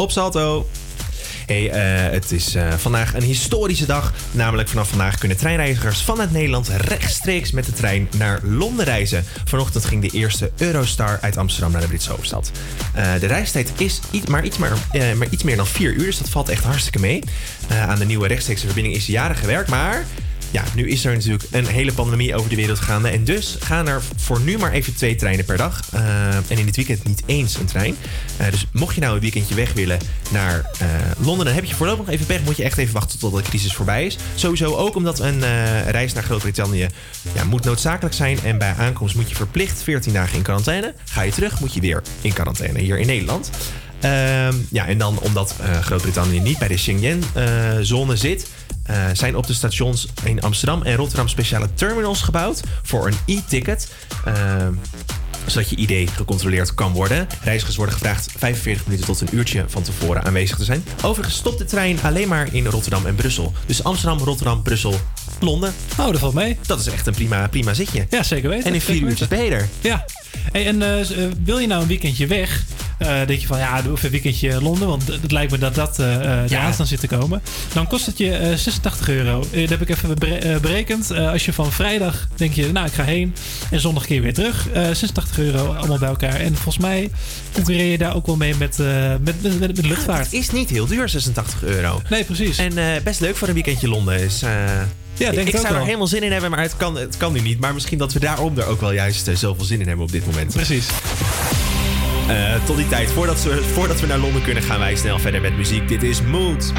[0.00, 0.68] Op Salto.
[1.46, 4.12] Hey, eh, het is eh, vandaag een historische dag.
[4.30, 9.24] Namelijk vanaf vandaag kunnen treinreizigers vanuit Nederland rechtstreeks met de trein naar Londen reizen.
[9.44, 12.50] Vanochtend ging de eerste Eurostar uit Amsterdam naar de Britse hoofdstad.
[12.94, 14.72] Eh, de reistijd is iets, maar, iets maar,
[15.30, 17.22] iets meer dan vier uur, dus dat valt echt hartstikke mee.
[17.68, 20.04] Aan de nieuwe rechtstreekse verbinding is jaren gewerkt, maar
[20.50, 23.08] ja, nu is er natuurlijk een hele pandemie over de wereld gaande.
[23.08, 25.80] En dus gaan er voor nu maar even twee treinen per dag.
[26.48, 27.96] En in dit weekend niet eens een trein.
[28.36, 29.98] Eh, dus mocht je nou een weekendje weg willen
[30.30, 30.86] naar eh,
[31.18, 32.42] Londen, dan heb je voorlopig nog even pech.
[32.42, 34.18] Moet je echt even wachten tot de crisis voorbij is.
[34.34, 36.88] Sowieso ook omdat een eh, reis naar Groot-Brittannië
[37.32, 38.38] ja, moet noodzakelijk zijn.
[38.42, 40.94] En bij aankomst moet je verplicht 14 dagen in quarantaine.
[41.04, 43.50] Ga je terug, moet je weer in quarantaine hier in Nederland.
[44.00, 48.50] Ehm, ja, en dan omdat eh, Groot-Brittannië niet bij de Schengen-zone zit,
[48.82, 53.88] eh, zijn op de stations in Amsterdam en Rotterdam speciale terminals gebouwd voor een e-ticket.
[55.50, 57.26] Zodat je ID gecontroleerd kan worden.
[57.42, 60.84] Reizigers worden gevraagd 45 minuten tot een uurtje van tevoren aanwezig te zijn.
[61.02, 63.52] Overigens stopt de trein alleen maar in Rotterdam en Brussel.
[63.66, 64.94] Dus Amsterdam, Rotterdam, Brussel,
[65.40, 65.74] Londen.
[65.98, 66.58] Oh, dat valt mee.
[66.66, 68.06] Dat is echt een prima, prima zitje.
[68.10, 68.66] Ja, zeker weten.
[68.66, 69.36] En in vier uurtjes weten.
[69.36, 69.68] ben je er.
[69.80, 70.04] Ja.
[70.52, 72.64] Hey, en eh, eh, wil je nou een weekendje weg?
[73.00, 75.74] Eh denk je van ja, doe even een weekendje Londen, want het lijkt me dat
[75.74, 77.42] dat eraan dan zit te komen.
[77.72, 79.44] Dan kost het je eh, 86 euro.
[79.52, 81.10] Dat heb ik even bere- berekend.
[81.10, 83.34] Als je van vrijdag denk je, nou ik ga heen
[83.70, 84.68] en zondag keer weer terug.
[84.72, 86.34] Eh 86 euro allemaal bij elkaar.
[86.40, 87.10] En volgens mij
[87.52, 88.78] concurreer je daar ook wel mee met,
[89.24, 90.24] met, met, luchtvaart.
[90.24, 92.02] Het is niet heel duur, 86 euro.
[92.10, 92.58] Nee, precies.
[92.58, 92.74] En
[93.04, 94.20] best leuk voor een weekendje Londen.
[94.20, 94.50] Is, eh,
[95.20, 97.40] denk ik ik zou er helemaal zin in hebben, maar het kan, het kan nu
[97.40, 97.60] niet.
[97.60, 100.26] Maar misschien dat we daarom er ook wel juist zoveel zin in hebben op dit
[100.26, 100.52] moment.
[100.52, 100.86] Precies.
[102.28, 105.40] Eh, tot die tijd, voordat we, voordat we naar Londen kunnen, gaan wij snel verder
[105.40, 105.88] met muziek.
[105.88, 106.72] Dit is Mood.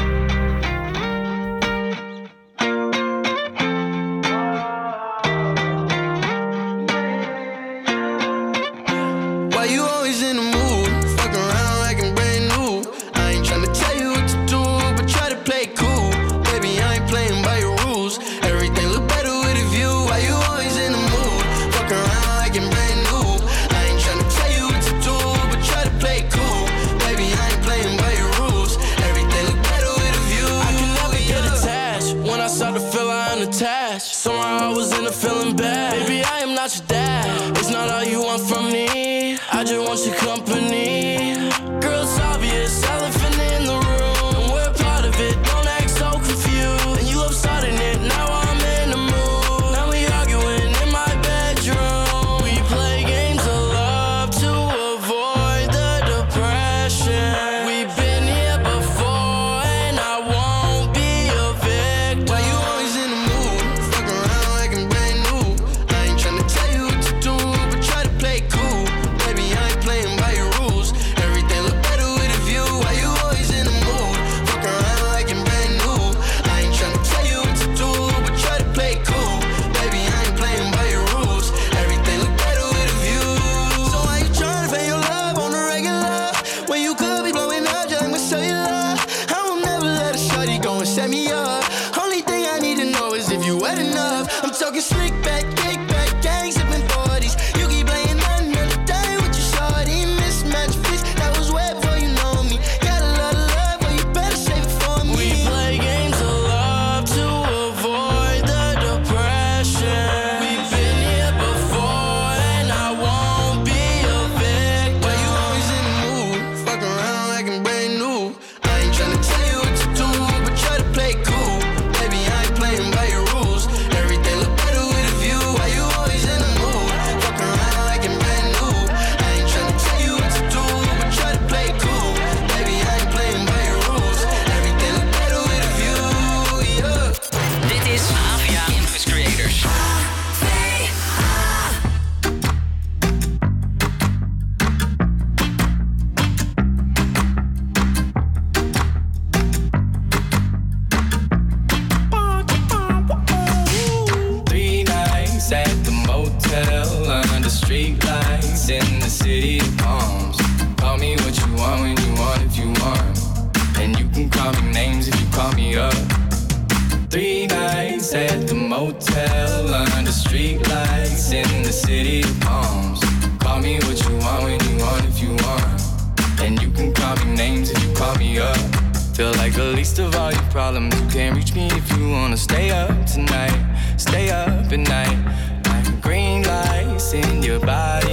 [181.12, 183.58] can reach me if you wanna stay up tonight,
[183.98, 185.18] stay up at night.
[185.66, 188.11] I green lights in your body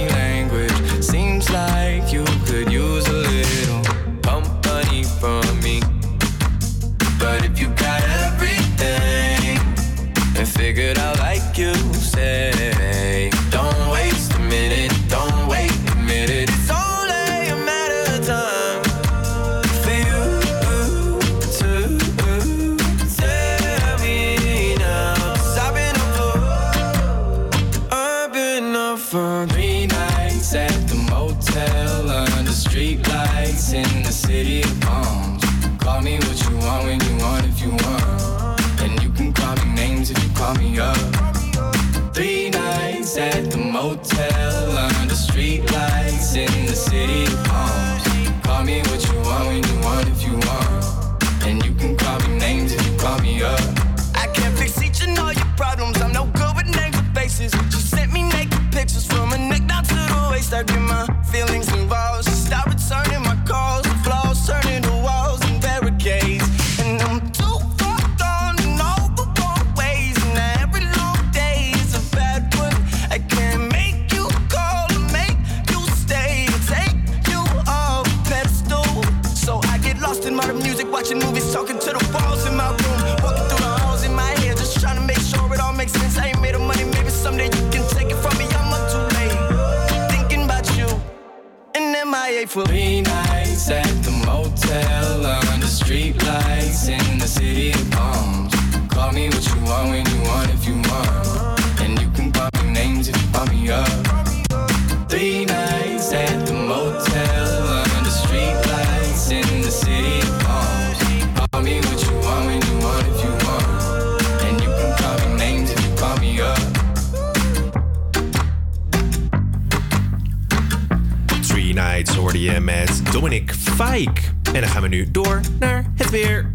[123.86, 124.20] Fike.
[124.52, 126.50] En dan gaan we nu door naar het weer.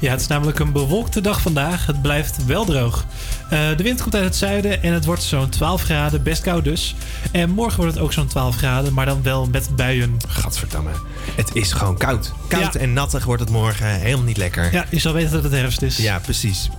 [0.00, 1.86] Ja, het is namelijk een bewolkte dag vandaag.
[1.86, 3.04] Het blijft wel droog.
[3.50, 6.64] Eh, de wind komt uit het zuiden en het wordt zo'n 12 graden, best koud
[6.64, 6.94] dus.
[7.32, 10.16] En morgen wordt het ook zo'n 12 graden, maar dan wel met buien.
[10.28, 10.90] Gadverdamme.
[11.34, 12.32] Het is gewoon koud.
[12.48, 13.86] Koud en nattig wordt het morgen.
[13.86, 14.72] Helemaal niet lekker.
[14.72, 15.96] Ja, je zal weten dat het herfst is.
[15.96, 16.70] Ja, precies.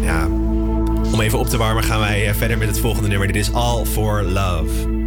[0.00, 0.26] Ja,
[1.12, 3.26] om even op te warmen gaan wij eh, verder met het volgende nummer.
[3.26, 4.99] Dit is All for Love.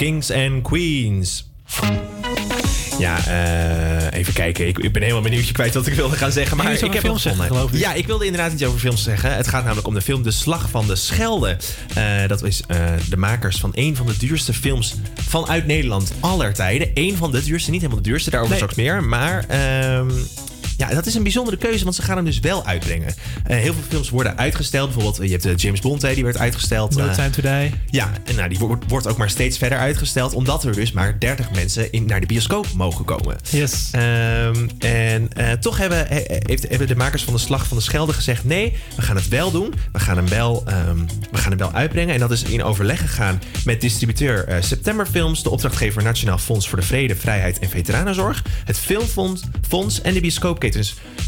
[0.00, 1.50] Kings and Queens.
[2.98, 4.66] Ja, eh, even kijken.
[4.66, 6.56] Ik, ik ben helemaal mijn nieuwtje kwijt wat ik wilde gaan zeggen.
[6.56, 7.78] Maar Je ik heb over het film zeggen, geloof ik.
[7.78, 9.36] Ja, ik wilde inderdaad iets over films zeggen.
[9.36, 11.56] Het gaat namelijk om de film De Slag van de Schelde.
[11.94, 14.94] Eh, dat is eh, de makers van een van de duurste films
[15.28, 16.90] vanuit Nederland aller tijden.
[16.94, 18.62] Eén van de duurste, niet helemaal de duurste, daarover Nee.
[18.68, 19.04] straks meer.
[19.04, 20.10] Maar ehm,
[20.80, 23.14] ja, dat is een bijzondere keuze, want ze gaan hem dus wel uitbrengen.
[23.44, 24.84] Eh, heel veel films worden uitgesteld.
[24.84, 26.96] Bijvoorbeeld, eh, je hebt eh, James Bond, die werd uitgesteld.
[26.96, 27.72] No Time to Die.
[27.90, 31.18] ja, en nou, die wordt, wordt ook maar steeds verder uitgesteld, omdat er dus maar
[31.18, 33.36] 30 mensen in, naar de bioscoop mogen komen.
[33.50, 33.88] Yes.
[33.90, 35.28] Ehm, en
[35.60, 38.76] toch hebben, he- heeft, hebben de makers van de Slag van de Schelde gezegd: nee,
[38.96, 39.74] we gaan het wel doen.
[39.92, 40.98] We gaan hem wel, ehm,
[41.30, 42.14] we gaan hem wel uitbrengen.
[42.14, 46.68] En dat is in overleg gegaan met distributeur eh, September Films, de opdrachtgever Nationaal Fonds
[46.68, 50.20] voor de Vrede, Vrijheid en Veteranenzorg, het Filmfonds Fonds en de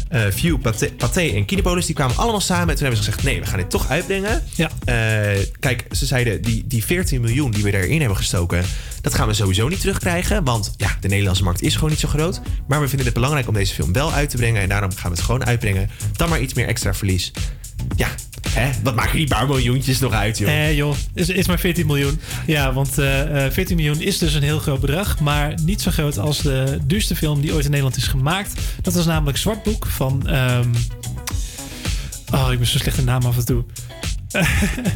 [0.09, 1.85] eh View, Pathé, Pathé en Kinepolis.
[1.85, 4.43] Die kwamen allemaal samen en toen hebben ze gezegd: nee, we gaan dit toch uitbrengen.
[4.55, 4.71] Ja.
[4.85, 8.65] Eh, kijk, ze zeiden die, die 14 miljoen die we daarin hebben gestoken,
[9.01, 10.43] dat gaan we sowieso niet terugkrijgen.
[10.43, 12.41] Want ja, de Nederlandse markt is gewoon niet zo groot.
[12.67, 14.61] Maar we vinden het belangrijk om deze film wel uit te brengen.
[14.61, 15.89] En daarom gaan we het gewoon uitbrengen.
[16.15, 17.31] Dan maar iets meer extra verlies.
[17.95, 18.07] Ja,
[18.49, 18.71] hè?
[18.83, 20.49] Wat maken die paar miljoentjes nog uit, joh?
[20.49, 22.19] Eh joh, is, is maar 14 miljoen.
[22.45, 25.19] Ja, want eh, eh, 14 miljoen is dus een heel groot bedrag.
[25.19, 28.61] Maar niet zo groot als de duurste film die ooit in Nederland is gemaakt.
[28.81, 30.27] Dat was namelijk Zwartboek van...
[30.27, 30.69] ehm,
[32.33, 33.63] oh, ik ben zo slecht in naam af en toe.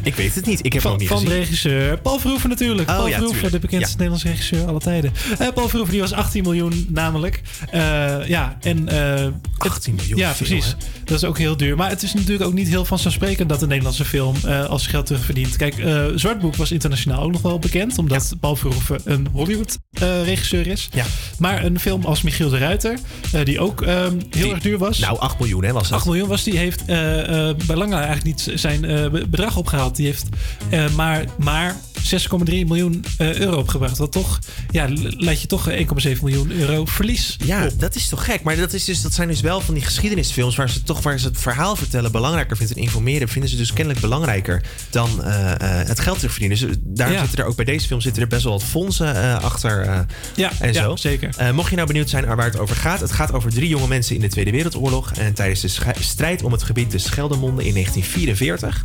[0.02, 0.64] Ik weet het niet.
[0.64, 1.40] Ik heb van, nog niet van de gezien.
[1.40, 2.88] regisseur Paul Verhoeven natuurlijk.
[2.90, 5.12] Oh, Paul ja, Verhoeven, de bekendste Nederlandse regisseur aller tijden.
[5.38, 7.40] Eh, Paul Verhoeven die was 18 miljoen namelijk.
[7.70, 8.88] Eh, ja, en...
[8.88, 9.26] eh,
[9.58, 10.18] 18 miljoen.
[10.18, 10.66] ja, veel, precies.
[10.70, 10.72] hè?
[11.04, 11.76] Dat is ook heel duur.
[11.76, 15.06] Maar het is natuurlijk ook niet heel vanzelfsprekend dat een Nederlandse film eh, als geld
[15.06, 15.56] terugverdient.
[15.56, 17.98] Kijk, eh Zwartboek was internationaal ook nog wel bekend.
[17.98, 20.88] Omdat Paul Verhoeven een Hollywood-regisseur is.
[20.92, 21.04] Ja.
[21.38, 22.98] Maar een film als Michiel de Ruiter,
[23.32, 24.98] eh, die ook ehm, heel Die- erg duur was.
[24.98, 25.92] Nou, 8 miljoen hè, was dat.
[25.98, 29.96] 8 miljoen was die, heeft eh, eh, bij lange eigenlijk niet zijn eh, bedrag opgehaald.
[29.96, 30.26] Die heeft
[30.70, 32.08] eh, maar, maar 6,3
[32.46, 33.98] miljoen eh, euro opgebracht.
[33.98, 34.38] Wat toch,
[34.70, 35.76] ja, l- leidt je toch 1,7
[36.22, 37.36] miljoen euro verlies.
[37.44, 38.42] Ja, dat is toch gek.
[38.42, 41.18] Maar dat, is dus, dat zijn dus wel van die geschiedenisfilms waar ze toch waar
[41.18, 43.28] ze het verhaal vertellen belangrijker vinden en informeren.
[43.28, 46.58] Vinden ze dus kennelijk belangrijker dan eh, eh, het geld terugverdienen.
[46.68, 47.20] Dus daar Ja.
[47.20, 49.80] zitten er ook bij deze film zitten er best wel wat fondsen eh, achter.
[49.82, 50.00] eh,
[50.34, 50.96] Ja, en ja, zo.
[50.96, 51.30] zeker.
[51.36, 53.88] Eh, mocht je nou benieuwd zijn waar het over gaat, het gaat over drie jonge
[53.88, 55.68] mensen in de Tweede Wereldoorlog en tijdens de
[56.00, 58.84] strijd om het gebied de Scheldemonde in 1944.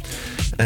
[0.56, 0.66] Eh,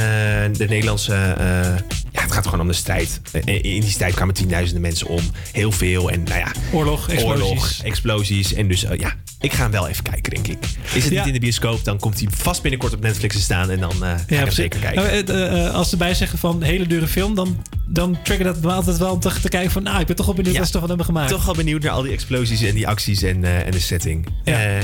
[0.53, 1.75] de Nederlandse, eh,
[2.11, 3.21] ja, het gaat gewoon om de strijd.
[3.31, 5.21] Eh, in die strijd kwamen tienduizenden mensen om,
[5.51, 7.41] heel veel en nou ja, Oorlog, explosies.
[7.43, 10.57] oorlog, explosies en dus ja, ik ga hem wel even kijken, denk ik.
[10.93, 11.17] Is het Ja.
[11.17, 14.03] niet in de bioscoop, dan komt hij vast binnenkort op Netflix te staan en dan
[14.05, 15.25] eh ga ik zeker kijken.
[15.35, 18.97] Nou, als ze erbij zeggen van hele dure film, dan, dan trigger dat me altijd
[18.97, 20.59] wel om te, te kijken van, nou, ik ben toch wel benieuwd Ja.
[20.59, 21.29] wat ze toch hebben gemaakt.
[21.31, 24.27] Toch wel benieuwd naar al die explosies en die acties en, en de setting.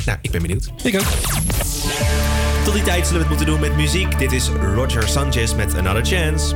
[0.05, 0.69] Nou, ik ben benieuwd.
[0.84, 2.23] Ik ook.
[2.64, 4.19] Tot die tijd zullen we het moeten doen met muziek.
[4.19, 6.56] Dit is Roger Sanchez met Another Chance.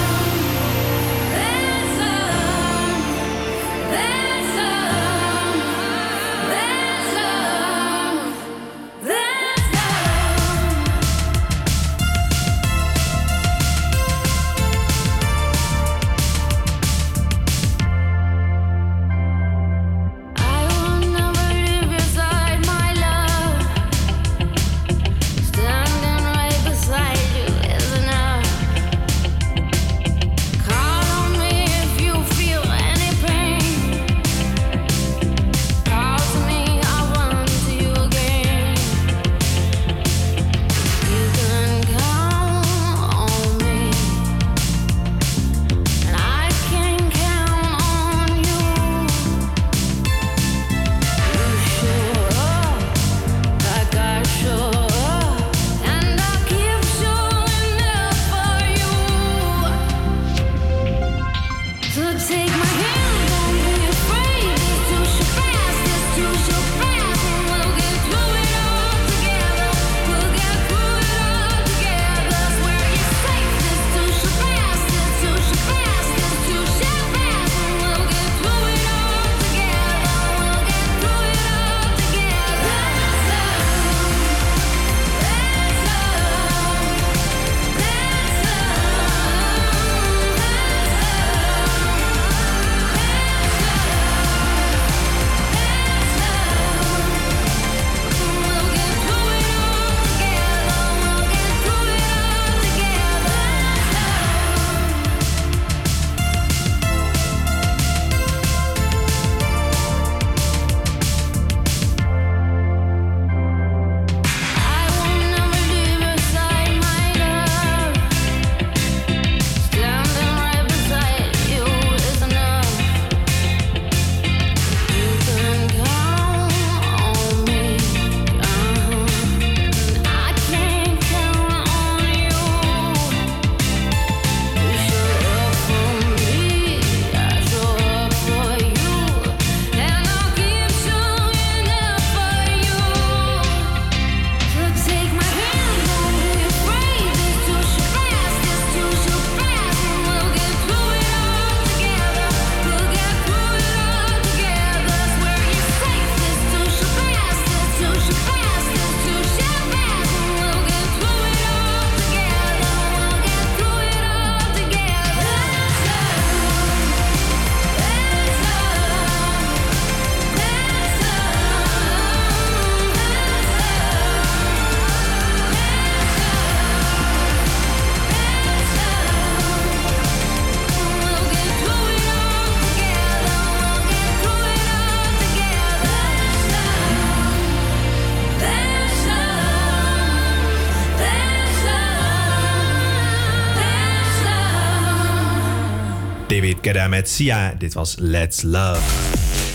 [196.71, 197.53] Guetta met Sia.
[197.57, 198.81] Dit was Let's Love.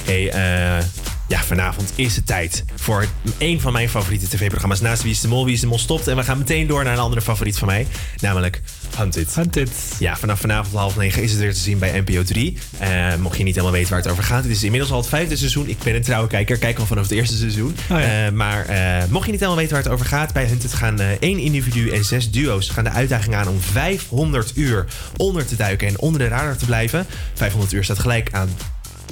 [0.05, 0.85] Hey, eh,
[1.29, 3.07] ja, vanavond is het tijd voor
[3.39, 4.81] een van mijn favoriete tv-programma's.
[4.81, 6.09] Naast Wie is de Mol, Wie is de Mol stopt.
[6.09, 7.87] En we gaan meteen door naar een andere favoriet van mij.
[8.21, 8.63] Namelijk
[8.97, 9.35] Hunted.
[9.35, 9.71] Hunted.
[9.99, 12.59] Ja, vanaf vanavond half negen is het weer te zien bij NPO 3.
[12.79, 14.43] Eh, mocht je niet helemaal weten waar het over gaat.
[14.43, 15.69] Het is inmiddels al het vijfde seizoen.
[15.69, 16.59] Ik ben een trouwe kijker.
[16.59, 17.77] Kijk al vanaf het eerste seizoen.
[17.91, 18.27] Oh ja.
[18.27, 20.33] Eh, maar eh, mocht je niet helemaal weten waar het over gaat.
[20.33, 24.87] Bij Hunted gaan één individu en zes duo's gaan de uitdaging aan om 500 uur
[25.17, 27.07] onder te duiken en onder de radar te blijven.
[27.35, 28.49] 500 uur staat gelijk aan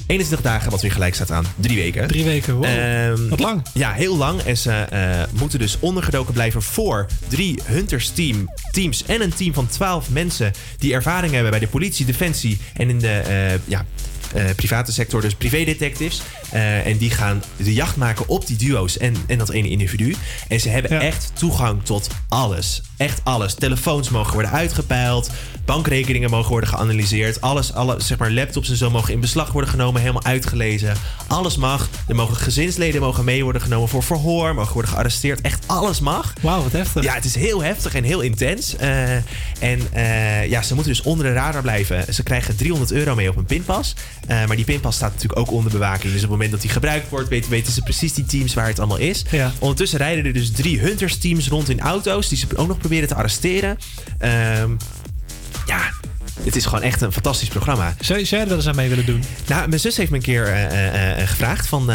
[0.06, 2.06] 21 dagen, wat weer gelijk staat aan drie weken.
[2.06, 2.64] Drie weken, wow.
[2.64, 3.62] Ehm, Wat lang.
[3.72, 4.40] Ja, heel lang.
[4.40, 9.54] En ze eh, moeten dus ondergedoken blijven voor drie Hunters team, teams en een team
[9.54, 13.84] van 12 mensen die ervaring hebben bij de politie, defensie en in de eh, ja,
[14.56, 16.23] private sector, dus privédetectives.
[16.51, 20.15] Eh, en die gaan de jacht maken op die duo's en, en dat ene individu.
[20.48, 22.82] En ze hebben echt toegang tot alles.
[22.97, 23.55] Echt alles.
[23.55, 25.31] Telefoons mogen worden uitgepeild.
[25.65, 27.40] Bankrekeningen mogen worden geanalyseerd.
[27.40, 30.01] Alles, alle, zeg maar, laptops en zo mogen in beslag worden genomen.
[30.01, 30.97] Helemaal uitgelezen.
[31.27, 31.89] Alles mag.
[32.09, 34.55] Er mogen gezinsleden mogen mee worden genomen voor verhoor.
[34.55, 35.40] Mogen worden gearresteerd.
[35.40, 36.32] Echt alles mag.
[36.40, 37.02] Wauw, wat heftig.
[37.02, 38.77] Ja, het is heel heftig en heel intens.
[38.77, 42.15] Eh, en eh, ja, ze moeten dus onder de radar blijven.
[42.15, 43.94] Ze krijgen 300 euro mee op een pinpas.
[44.26, 46.02] Eh, maar die pinpas staat natuurlijk ook onder bewaking.
[46.02, 48.66] Dus op het moment dat die gebruikt wordt, weten, weten ze precies die teams waar
[48.66, 49.24] het allemaal is.
[49.30, 49.52] Ja.
[49.59, 52.28] Ondertussen rijden er dus drie Hunters teams rond in auto's.
[52.28, 53.78] Die ze ook nog proberen te arresteren.
[54.18, 54.70] Ehm,
[55.66, 55.92] ja,
[56.42, 57.94] het is gewoon echt een fantastisch programma.
[58.01, 59.22] Zou, zou jij er wel eens aan mee willen doen?
[59.46, 61.92] Nou, mijn zus heeft me een keer eh, eh, gevraagd van...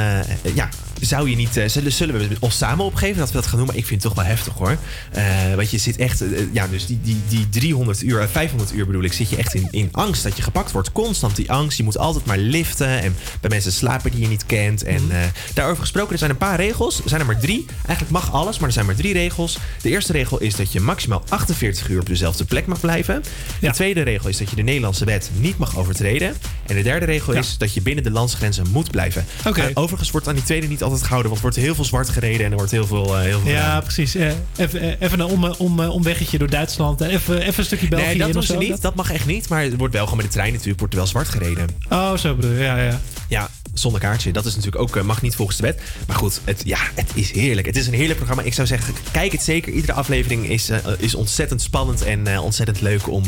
[0.53, 0.69] ja,
[1.01, 3.67] zou je niet, eh, zullen, zullen we ons samen opgeven dat we dat gaan doen?
[3.67, 4.77] Maar ik vind het toch wel heftig hoor.
[5.11, 5.23] Eh,
[5.55, 8.85] want je zit echt, eh, ja, dus die, die, die 300 uur, eh, 500 uur
[8.85, 10.91] bedoel ik, zit je echt in, in angst dat je gepakt wordt.
[10.91, 11.77] Constant die angst.
[11.77, 13.01] Je moet altijd maar liften.
[13.01, 14.84] En bij mensen slapen die je niet kent.
[14.84, 15.15] En Mhm.
[15.53, 17.01] daarover gesproken, er zijn een paar regels.
[17.03, 17.65] Er zijn er maar drie.
[17.85, 19.57] Eigenlijk mag alles, maar er zijn maar drie regels.
[19.81, 23.23] De eerste regel is dat je maximaal 48 uur op dezelfde plek mag blijven.
[23.59, 26.34] De tweede regel is dat je de Nederlandse wet niet mag overtreden.
[26.65, 29.26] En de derde regel is dat je binnen de landsgrenzen moet blijven.
[29.45, 29.61] Oké.
[29.61, 32.10] Eh, overigens wordt aan die tweede niet altijd gehouden, want er wordt heel veel zwart
[32.10, 33.82] gereden en er wordt heel veel, eh, heel veel Ja, gedaan.
[33.84, 34.16] precies.
[34.16, 37.02] Eh, Even, eh, even een om, om, omweggetje door Duitsland.
[37.02, 38.82] en Even, even een stukje België Nee, dat doen of ze niet.
[38.82, 39.49] Dat mag echt niet.
[39.49, 41.68] Maar er wordt wel gewoon met de trein natuurlijk wordt er wel zwart gereden.
[41.90, 42.64] Oh, zo bedoel je.
[42.64, 42.99] Ja, ja.
[43.28, 44.32] Ja, zonder kaartje.
[44.32, 45.82] Dat is natuurlijk ook, mag niet volgens de wet.
[46.07, 47.68] Maar goed, het, ja, het is heerlijk.
[47.68, 48.44] Het is een heerlijk programma.
[48.44, 49.74] Ik zou zeggen, kijk het zeker.
[49.74, 53.24] Iedere aflevering is, is ontzettend spannend en ontzettend leuk om,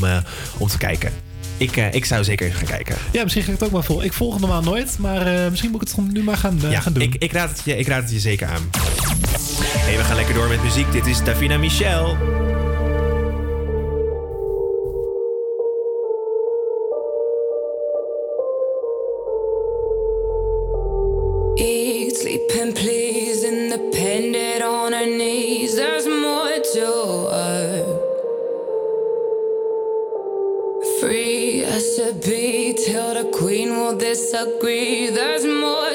[0.58, 1.12] om te kijken.
[1.62, 2.96] Ik, eh, ik zou zeker even gaan kijken.
[3.12, 4.04] Ja, misschien ga ik het ook maar vol.
[4.04, 6.60] Ik volg het normaal nooit, maar eh, misschien moet ik het gewoon nu maar gaan,
[6.64, 7.04] eh, Ja, gaan doen.
[7.04, 8.70] ik, ik, raad het je, ik raad het je zeker aan.
[9.78, 10.92] Hey, we gaan lekker door met muziek.
[10.92, 12.18] Dit is Davina Michel.
[21.58, 23.01] Eat, sleep, and please,
[32.14, 35.10] be till the queen will disagree.
[35.10, 35.91] There's more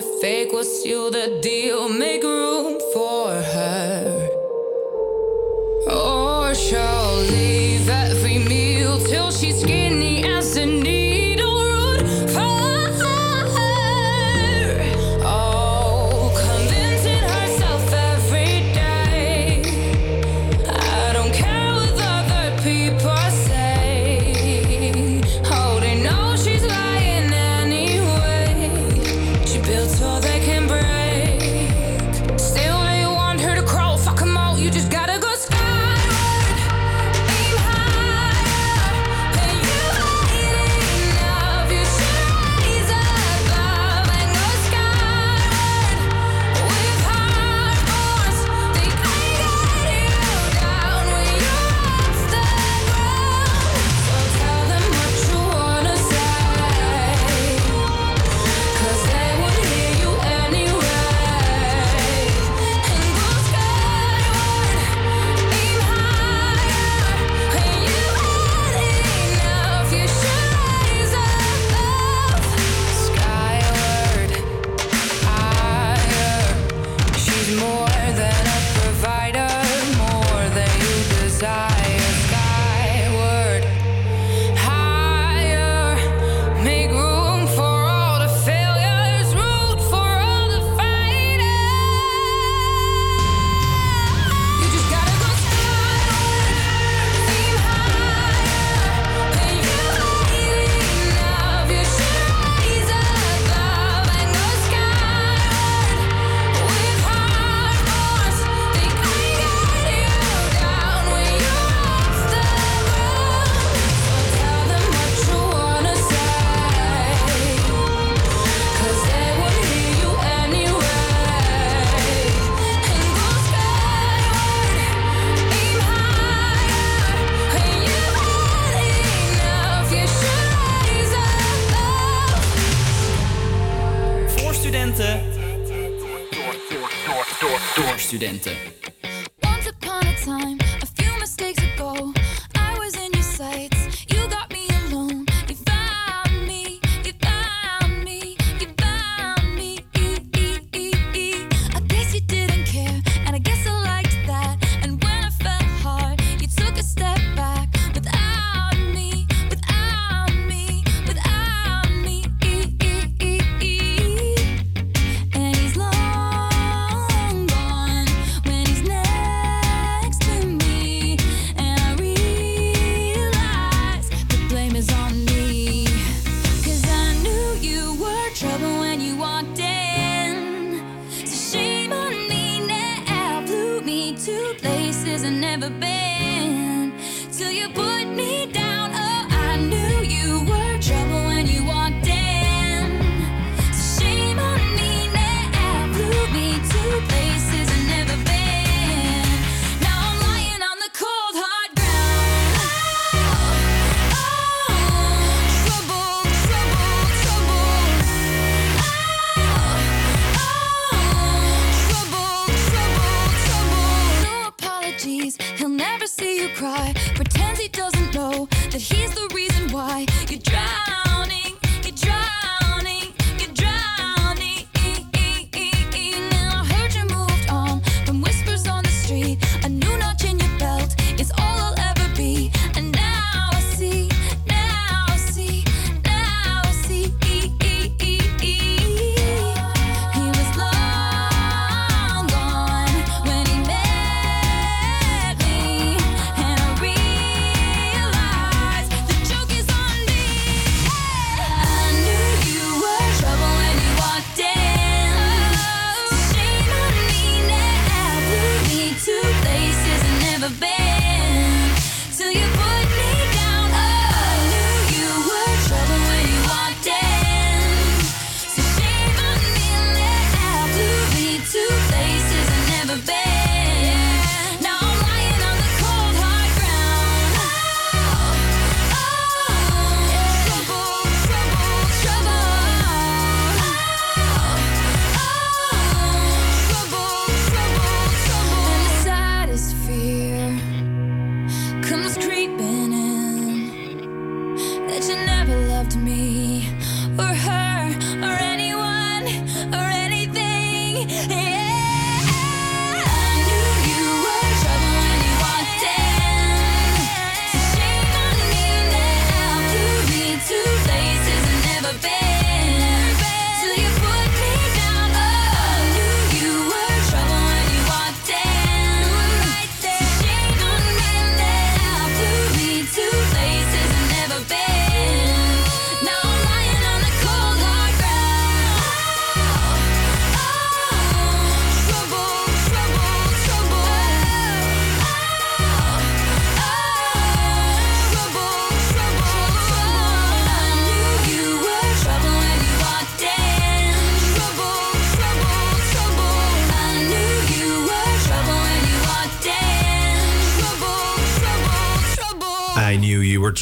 [0.00, 1.88] the fake will seal the deal.
[1.88, 4.27] Make room for her.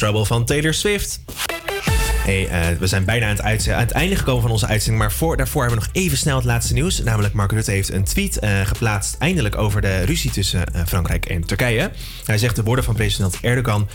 [0.07, 1.19] Trouble van Taylor Swift.
[2.23, 5.03] Hey, eh, we zijn bijna aan het, uitz- aan het einde gekomen van onze uitzending.
[5.03, 7.03] Maar voor, daarvoor hebben we nog even snel het laatste nieuws.
[7.03, 9.15] Namelijk Mark Rutte heeft een tweet eh, geplaatst.
[9.19, 11.91] Eindelijk over de ruzie tussen eh, Frankrijk en Turkije.
[12.25, 13.89] Hij zegt de woorden van president Erdogan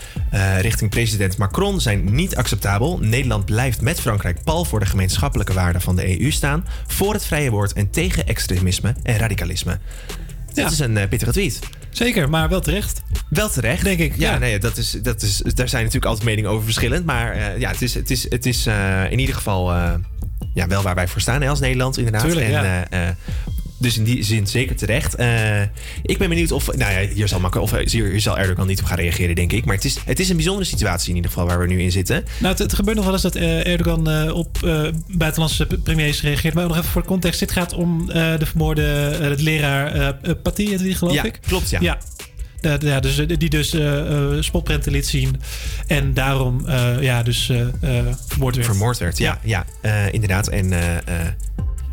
[0.59, 2.99] richting president Macron zijn niet acceptabel.
[3.01, 6.65] Nederland blijft met Frankrijk pal voor de gemeenschappelijke waarden van de EU staan.
[6.87, 9.79] Voor het vrije woord en tegen extremisme en radicalisme.
[10.53, 11.59] Dit is een pittige tweet.
[11.93, 13.01] Zeker, maar wel terecht.
[13.29, 13.83] Wel terecht.
[13.83, 14.15] Denk ik.
[14.17, 14.37] Ja, Ja.
[14.37, 17.05] nee, dat is, dat is, daar zijn natuurlijk altijd meningen over verschillend.
[17.05, 19.93] Maar eh, ja, het is, het is, het is eh, in ieder geval eh,
[20.53, 22.21] ja, wel waar wij voor staan hè, als Nederland, inderdaad.
[22.21, 23.15] Tuurlijk, en, ja.
[23.83, 25.15] Dus in die zin zeker terecht.
[25.15, 25.61] Eh,
[26.01, 28.67] ik ben benieuwd of, nou ja, hier zal, Macron, of, eh, hier, hier zal Erdogan
[28.67, 29.65] niet op gaan reageren, denk ik.
[29.65, 31.91] Maar het is, het is een bijzondere situatie in ieder geval waar we nu in
[31.91, 32.25] zitten.
[32.39, 34.57] Nou, het, het gebeurt nog wel eens dat eh, Erdogan op
[35.07, 36.53] buitenlandse premiers reageert.
[36.53, 37.39] Maar nog even voor de context.
[37.39, 38.81] Dit gaat om de vermoorde
[39.37, 40.15] de leraar
[40.53, 41.39] die geloof Ja, ik?
[41.47, 41.79] klopt, ja.
[41.81, 41.97] Ja.
[42.61, 45.41] Ja, ja, dus, die dus eh, spotprenten liet zien.
[45.87, 46.65] En daarom
[46.99, 47.51] ja, dus
[48.27, 48.67] vermoord werd.
[48.67, 49.39] Vermoord werd, ja.
[49.43, 49.65] ja.
[49.81, 50.47] eh, inderdaad.
[50.47, 50.73] En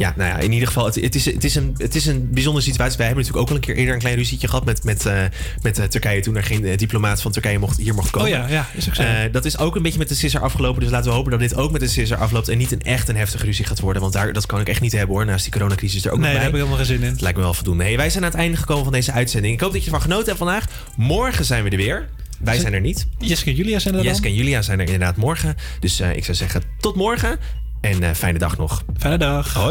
[0.00, 2.30] ja, nou ja, in ieder geval, het, het, is, het, is een, het is een
[2.30, 2.96] bijzondere situatie.
[2.96, 5.22] Wij hebben natuurlijk ook al een keer eerder een klein ruzietje gehad met, met, eh,
[5.62, 6.20] met eh, Turkije.
[6.20, 8.28] Toen er geen eh, diplomaat van Turkije mocht, hier mocht komen.
[8.28, 9.02] Oh ja, ja, is ook zo.
[9.32, 10.80] Dat is ook een beetje met de sisser afgelopen.
[10.80, 12.48] Dus laten we hopen dat dit ook met de sisser afloopt.
[12.48, 14.02] En niet een echt een heftige ruzie gaat worden.
[14.02, 15.24] Want daar, dat kan ik echt niet hebben hoor.
[15.24, 16.60] Naast die coronacrisis er ook Nee, nog daar bij.
[16.60, 17.12] heb ik helemaal geen zin in.
[17.12, 17.84] Het lijkt me wel voldoende.
[17.84, 19.54] Hey, wij zijn aan het einde gekomen van deze uitzending.
[19.54, 20.64] Ik hoop dat je ervan genoten hebt vandaag.
[20.96, 22.08] Morgen zijn we er weer.
[22.38, 23.06] Wij zijn er niet.
[23.18, 24.10] Jeske en Julia zijn er dan.
[24.10, 25.56] Jeske en Julia zijn er inderdaad morgen.
[25.80, 27.38] Dus ik zou zeggen tot morgen.
[27.80, 28.82] En fijne dag nog.
[28.98, 29.52] Fijne dag.
[29.52, 29.68] Hoi.